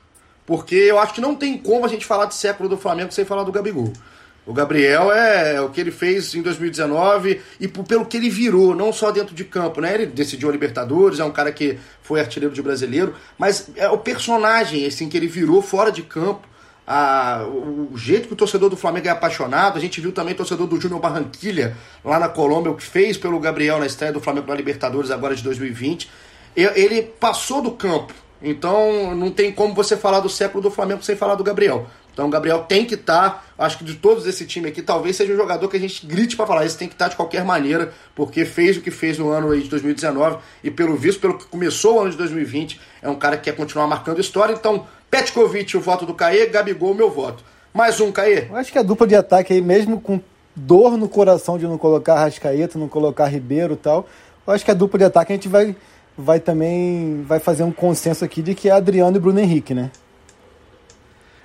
[0.45, 3.23] Porque eu acho que não tem como a gente falar de século do Flamengo sem
[3.23, 3.93] falar do Gabigol.
[4.45, 8.91] O Gabriel é o que ele fez em 2019 e pelo que ele virou, não
[8.91, 9.93] só dentro de campo, né?
[9.93, 13.97] Ele decidiu a Libertadores, é um cara que foi artilheiro de brasileiro, mas é o
[13.97, 16.45] personagem assim que ele virou fora de campo.
[16.85, 20.37] A, o jeito que o torcedor do Flamengo é apaixonado, a gente viu também o
[20.37, 24.19] torcedor do Júnior Barranquilha lá na Colômbia, o que fez pelo Gabriel na estreia do
[24.19, 26.09] Flamengo na Libertadores agora de 2020.
[26.55, 31.15] Ele passou do campo, então não tem como você falar do século do Flamengo sem
[31.15, 31.87] falar do Gabriel.
[32.13, 35.15] Então o Gabriel tem que estar, tá, acho que de todos esse time aqui, talvez
[35.15, 37.15] seja um jogador que a gente grite para falar, esse tem que estar tá de
[37.15, 41.37] qualquer maneira, porque fez o que fez no ano de 2019 e pelo visto, pelo
[41.37, 44.53] que começou o ano de 2020, é um cara que quer continuar marcando história.
[44.53, 47.43] Então, Petkovic, o voto do Caê, Gabigol, o meu voto.
[47.71, 48.47] Mais um, Caê.
[48.49, 50.19] Eu acho que a dupla de ataque aí, mesmo com
[50.55, 54.07] dor no coração de não colocar Rascaeta, não colocar Ribeiro e tal,
[54.47, 55.75] eu acho que a dupla de ataque a gente vai,
[56.17, 59.91] vai também vai fazer um consenso aqui de que é Adriano e Bruno Henrique, né?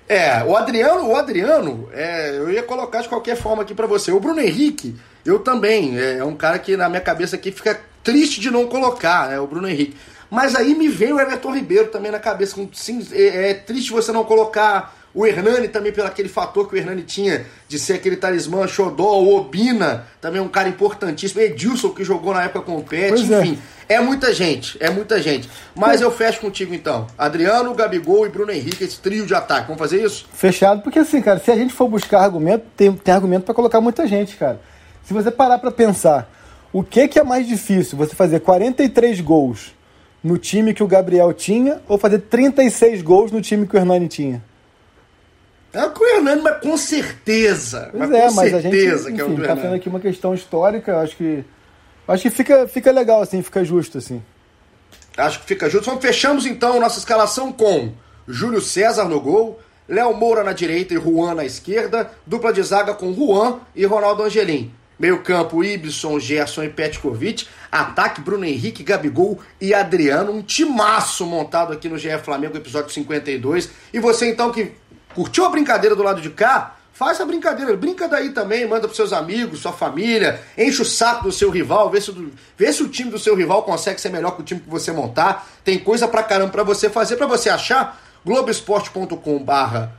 [0.09, 4.11] É, o Adriano, o Adriano, é, eu ia colocar de qualquer forma aqui para você.
[4.11, 4.97] O Bruno Henrique,
[5.27, 8.67] eu também, é, é, um cara que na minha cabeça aqui fica triste de não
[8.67, 9.95] colocar, né, o Bruno Henrique.
[10.31, 12.57] Mas aí me vem o Everton Ribeiro também na cabeça.
[12.73, 16.79] Sim, é, é triste você não colocar o Hernani também pelo aquele fator que o
[16.79, 21.41] Hernani tinha de ser aquele talismã, Xodó, o Obina, também um cara importantíssimo.
[21.41, 23.41] Edilson, que jogou na época com o Pet, pois é.
[23.41, 23.59] enfim.
[23.89, 23.95] É.
[23.95, 24.01] é.
[24.01, 25.49] muita gente, é muita gente.
[25.75, 27.07] Mas eu fecho contigo então.
[27.17, 29.67] Adriano, Gabigol e Bruno Henrique, esse trio de ataque.
[29.67, 30.27] Vamos fazer isso?
[30.33, 33.81] Fechado, porque assim, cara, se a gente for buscar argumento, tem, tem argumento para colocar
[33.81, 34.61] muita gente, cara.
[35.03, 36.31] Se você parar para pensar,
[36.71, 37.97] o que, que é mais difícil?
[37.97, 39.78] Você fazer 43 gols
[40.23, 44.09] no time que o Gabriel tinha ou fazer 36 gols no time que o Hernani
[44.09, 44.43] tinha?
[45.73, 47.89] É com o Hernani, mas com certeza.
[47.93, 50.01] Pois mas é, mas a gente enfim, que é o do tá fazendo aqui uma
[50.01, 51.45] questão histórica, eu acho que.
[52.07, 54.23] Acho que fica, fica legal, assim, fica justo, assim.
[55.17, 55.91] Acho que fica justo.
[55.91, 57.93] Então, fechamos então nossa escalação com
[58.27, 62.95] Júlio César no gol, Léo Moura na direita e Juan na esquerda, dupla de zaga
[62.95, 64.73] com Juan e Ronaldo Angelim.
[64.99, 67.47] Meio campo, Ibson, Gerson e Petkovic.
[67.71, 70.33] Ataque, Bruno Henrique, Gabigol e Adriano.
[70.33, 73.71] Um timaço montado aqui no GE Flamengo, episódio 52.
[73.93, 74.73] E você então que
[75.15, 76.77] Curtiu a brincadeira do lado de cá?
[76.93, 81.25] Faz a brincadeira, brinca daí também, manda pros seus amigos, sua família, enche o saco
[81.25, 84.33] do seu rival, vê se, vê se o time do seu rival consegue ser melhor
[84.33, 85.47] que o time que você montar.
[85.65, 88.01] Tem coisa pra caramba pra você fazer, pra você achar.
[88.25, 89.93] Globoesporte.com barra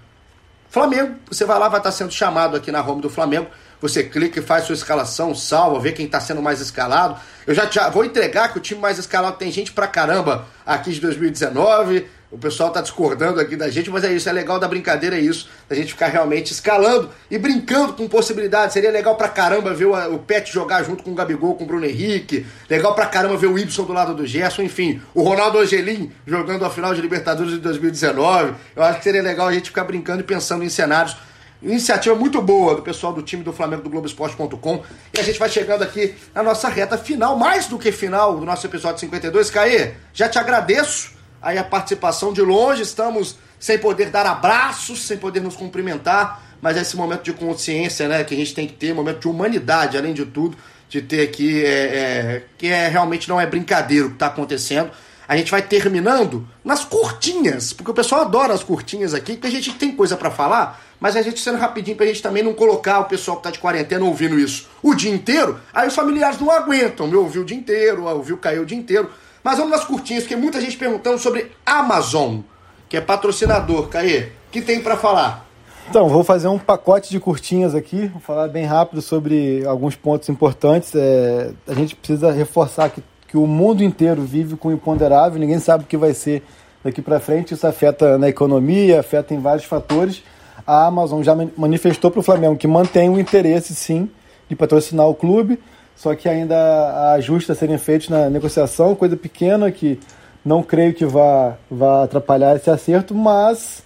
[0.69, 3.47] Flamengo, você vai lá, vai estar sendo chamado aqui na home do Flamengo.
[3.82, 7.19] Você clica e faz sua escalação, salva, vê quem está sendo mais escalado.
[7.47, 10.91] Eu já, já vou entregar que o time mais escalado tem gente pra caramba aqui
[10.91, 14.67] de 2019 o pessoal tá discordando aqui da gente, mas é isso, é legal da
[14.67, 18.73] brincadeira, é isso, da gente ficar realmente escalando e brincando com possibilidades.
[18.73, 21.67] Seria legal pra caramba ver o, o Pet jogar junto com o Gabigol, com o
[21.67, 25.57] Bruno Henrique, legal pra caramba ver o Ibson do lado do Gerson, enfim, o Ronaldo
[25.57, 28.53] Angelim jogando a final de Libertadores de 2019.
[28.75, 31.17] Eu acho que seria legal a gente ficar brincando e pensando em cenários.
[31.62, 34.84] Iniciativa muito boa do pessoal do time do Flamengo do Globoesporte.com.
[35.14, 38.45] E a gente vai chegando aqui na nossa reta final, mais do que final do
[38.45, 39.49] nosso episódio 52.
[39.49, 45.18] Caê, já te agradeço aí a participação de longe, estamos sem poder dar abraços, sem
[45.18, 48.74] poder nos cumprimentar, mas é esse momento de consciência né, que a gente tem que
[48.74, 50.57] ter, momento de humanidade, além de tudo,
[50.88, 54.91] de ter aqui, é, é, que é realmente não é brincadeira o que está acontecendo.
[55.28, 59.51] A gente vai terminando nas curtinhas, porque o pessoal adora as curtinhas aqui, porque a
[59.51, 62.99] gente tem coisa para falar, mas a gente sendo rapidinho pra gente também não colocar
[62.99, 66.51] o pessoal que tá de quarentena ouvindo isso o dia inteiro, aí os familiares não
[66.51, 69.09] aguentam, me ouvir o dia inteiro, ouvir o Caio o dia inteiro.
[69.43, 72.39] Mas vamos nas curtinhas, porque muita gente perguntando sobre Amazon,
[72.87, 73.87] que é patrocinador.
[73.87, 75.45] Caê, que tem para falar?
[75.89, 80.29] Então, vou fazer um pacote de curtinhas aqui, vou falar bem rápido sobre alguns pontos
[80.29, 80.93] importantes.
[80.93, 85.59] É, a gente precisa reforçar que, que o mundo inteiro vive com o imponderável, ninguém
[85.59, 86.43] sabe o que vai ser
[86.83, 87.53] daqui para frente.
[87.53, 90.21] Isso afeta na economia, afeta em vários fatores.
[90.70, 94.09] A Amazon já manifestou para o Flamengo que mantém o interesse, sim,
[94.47, 95.59] de patrocinar o clube
[95.99, 99.99] só que ainda há ajustes a serem feitos na negociação, coisa pequena que
[100.45, 103.84] não creio que vá, vá atrapalhar esse acerto, mas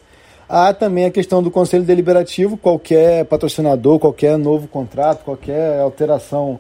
[0.48, 6.60] há também a questão do Conselho Deliberativo, qualquer patrocinador, qualquer novo contrato, qualquer alteração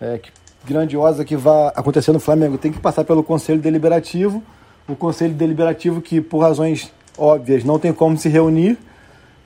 [0.00, 0.32] é, que
[0.64, 4.42] grandiosa que vai acontecer no Flamengo tem que passar pelo Conselho Deliberativo.
[4.88, 8.76] O Conselho Deliberativo que, por razões óbvias, não tem como se reunir.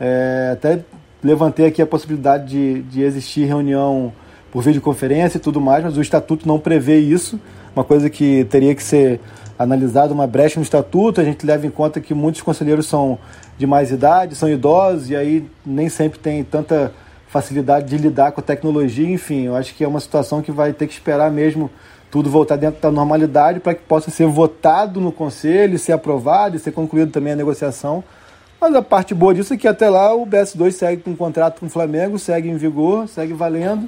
[0.01, 0.81] É, até
[1.23, 4.13] levantei aqui a possibilidade de, de existir reunião
[4.51, 7.41] por videoconferência e tudo mais, mas o estatuto não prevê isso,
[7.75, 9.21] uma coisa que teria que ser
[9.59, 13.19] analisada, uma brecha no estatuto, a gente leva em conta que muitos conselheiros são
[13.57, 16.93] de mais idade, são idosos, e aí nem sempre tem tanta
[17.27, 20.73] facilidade de lidar com a tecnologia, enfim, eu acho que é uma situação que vai
[20.73, 21.71] ter que esperar mesmo
[22.09, 26.61] tudo voltar dentro da normalidade para que possa ser votado no conselho, ser aprovado e
[26.61, 28.05] ser concluído também a negociação
[28.65, 31.61] mas a parte boa disso é que até lá o BS2 segue com um contrato
[31.61, 33.87] com o Flamengo, segue em vigor, segue valendo.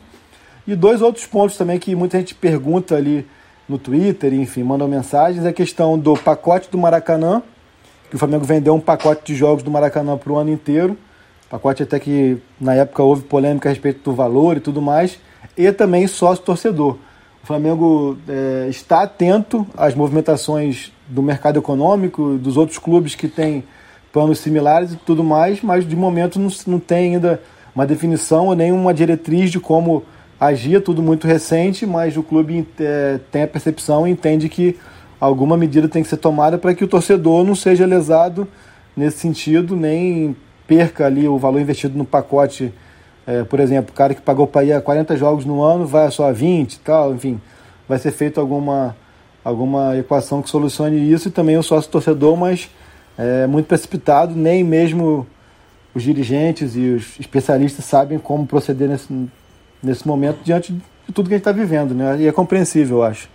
[0.67, 3.27] E dois outros pontos também que muita gente pergunta ali
[3.67, 7.43] no Twitter, enfim, mandam mensagens, é a questão do pacote do Maracanã,
[8.11, 10.95] que o Flamengo vendeu um pacote de jogos do Maracanã para o ano inteiro.
[11.49, 15.19] Pacote até que na época houve polêmica a respeito do valor e tudo mais.
[15.57, 16.99] E também sócio-torcedor.
[17.43, 23.65] O Flamengo é, está atento às movimentações do mercado econômico, dos outros clubes que têm
[24.17, 27.39] planos similares e tudo mais, mas de momento não, não tem ainda
[27.75, 30.05] uma definição ou nem uma diretriz de como
[30.41, 34.75] agir, tudo muito recente, mas o clube é, tem a percepção e entende que
[35.21, 38.49] alguma medida tem que ser tomada para que o torcedor não seja lesado
[38.97, 40.35] nesse sentido, nem
[40.67, 42.73] perca ali o valor investido no pacote.
[43.27, 46.11] É, por exemplo, o cara que pagou para ir a 40 jogos no ano vai
[46.11, 47.39] só a 20 e tal, enfim,
[47.87, 48.97] vai ser feita alguma,
[49.45, 52.71] alguma equação que solucione isso e também o sócio torcedor, mas
[53.19, 55.27] é muito precipitado, nem mesmo
[55.95, 59.29] os dirigentes e os especialistas sabem como proceder nesse,
[59.83, 62.17] nesse momento diante de tudo que a gente está vivendo, né?
[62.19, 63.29] E é compreensível, eu acho.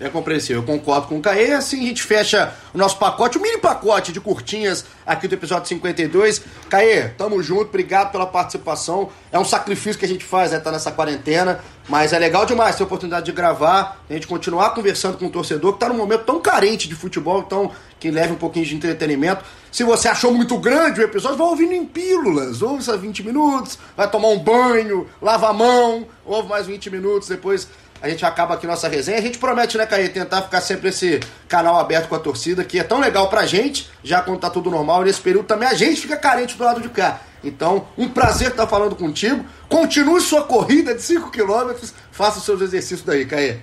[0.00, 1.52] É compreensível, eu concordo com o Caê.
[1.52, 5.68] Assim a gente fecha o nosso pacote, o mini pacote de curtinhas aqui do episódio
[5.68, 6.42] 52.
[6.70, 9.10] Caê, tamo junto, obrigado pela participação.
[9.30, 10.58] É um sacrifício que a gente faz, né?
[10.58, 14.70] Tá nessa quarentena, mas é legal demais ter a oportunidade de gravar, a gente continuar
[14.70, 18.32] conversando com o torcedor que tá num momento tão carente de futebol, então que leve
[18.32, 19.44] um pouquinho de entretenimento.
[19.72, 22.62] Se você achou muito grande o episódio, vai ouvindo em pílulas.
[22.62, 27.28] Ouve esses 20 minutos, vai tomar um banho, lava a mão, ouve mais 20 minutos,
[27.28, 27.66] depois
[28.02, 29.18] a gente acaba aqui nossa resenha.
[29.18, 32.78] A gente promete, né, Caí, tentar ficar sempre esse canal aberto com a torcida, que
[32.78, 35.02] é tão legal pra gente, já quando tá tudo normal.
[35.02, 37.20] Nesse período também a gente fica carente do lado de cá.
[37.42, 39.44] Então, um prazer estar falando contigo.
[39.68, 41.72] Continue sua corrida de 5 km,
[42.10, 43.60] faça os seus exercícios daí, Caí.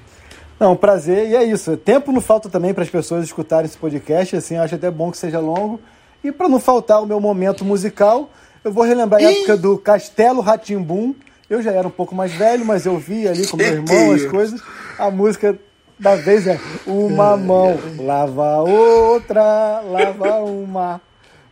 [0.59, 1.77] Não, prazer, e é isso.
[1.77, 5.17] Tempo não falta também para as pessoas escutarem esse podcast, assim, acho até bom que
[5.17, 5.79] seja longo.
[6.23, 8.31] E para não faltar o meu momento musical,
[8.63, 11.13] eu vou relembrar a época do Castelo Ratimbum,
[11.49, 14.25] eu já era um pouco mais velho, mas eu vi ali com meu irmão as
[14.25, 14.61] coisas.
[14.99, 15.57] A música
[15.99, 21.01] da vez é Uma mão lava outra, lava uma.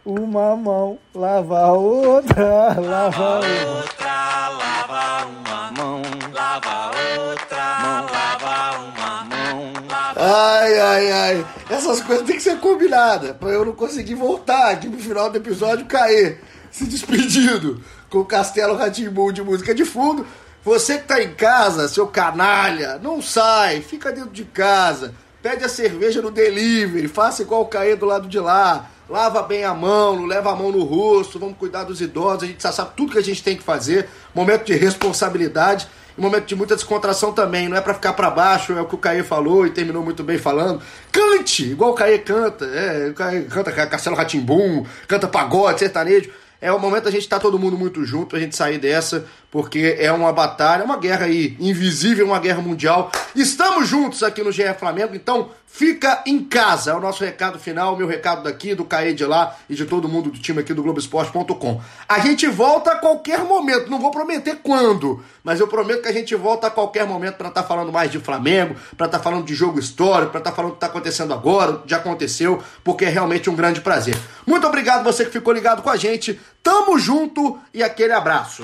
[0.05, 9.73] Uma mão lava outra, lava outra, lava uma mão, lava outra, mão, lava uma mão.
[10.15, 11.45] Ai, ai, ai.
[11.71, 15.37] Essas coisas têm que ser combinadas pra eu não conseguir voltar aqui pro final do
[15.37, 16.39] episódio cair
[16.69, 17.81] se despedindo
[18.15, 20.25] com o Castelo Ratimbu de música de fundo.
[20.63, 25.13] Você que tá em casa, seu canalha, não sai, fica dentro de casa,
[25.43, 29.65] pede a cerveja no delivery, faça igual o Caê do lado de lá, lava bem
[29.65, 32.71] a mão, não leva a mão no rosto, vamos cuidar dos idosos, a gente já
[32.71, 35.85] sabe tudo que a gente tem que fazer, momento de responsabilidade
[36.17, 38.95] e momento de muita descontração também, não é para ficar para baixo, é o que
[38.95, 40.81] o Caê falou e terminou muito bem falando.
[41.11, 46.31] Cante, igual o Caê canta, é, o Caê canta Castelo Ratimbum, canta pagode, sertanejo
[46.65, 49.27] é o momento da gente estar tá todo mundo muito junto, a gente sair dessa,
[49.51, 53.11] porque é uma batalha, uma guerra aí invisível, uma guerra mundial.
[53.35, 56.91] Estamos juntos aqui no GE Flamengo, então fica em casa.
[56.91, 60.07] É o nosso recado final, meu recado daqui, do Caê de lá e de todo
[60.07, 61.81] mundo do time aqui do Globoesporte.com.
[62.07, 66.13] A gente volta a qualquer momento, não vou prometer quando, mas eu prometo que a
[66.13, 69.23] gente volta a qualquer momento para estar tá falando mais de Flamengo, para estar tá
[69.23, 72.63] falando de jogo histórico, para estar tá falando o que está acontecendo agora, já aconteceu,
[72.81, 74.17] porque é realmente um grande prazer.
[74.47, 76.39] Muito obrigado você que ficou ligado com a gente.
[76.63, 78.63] Tamo junto e aquele abraço.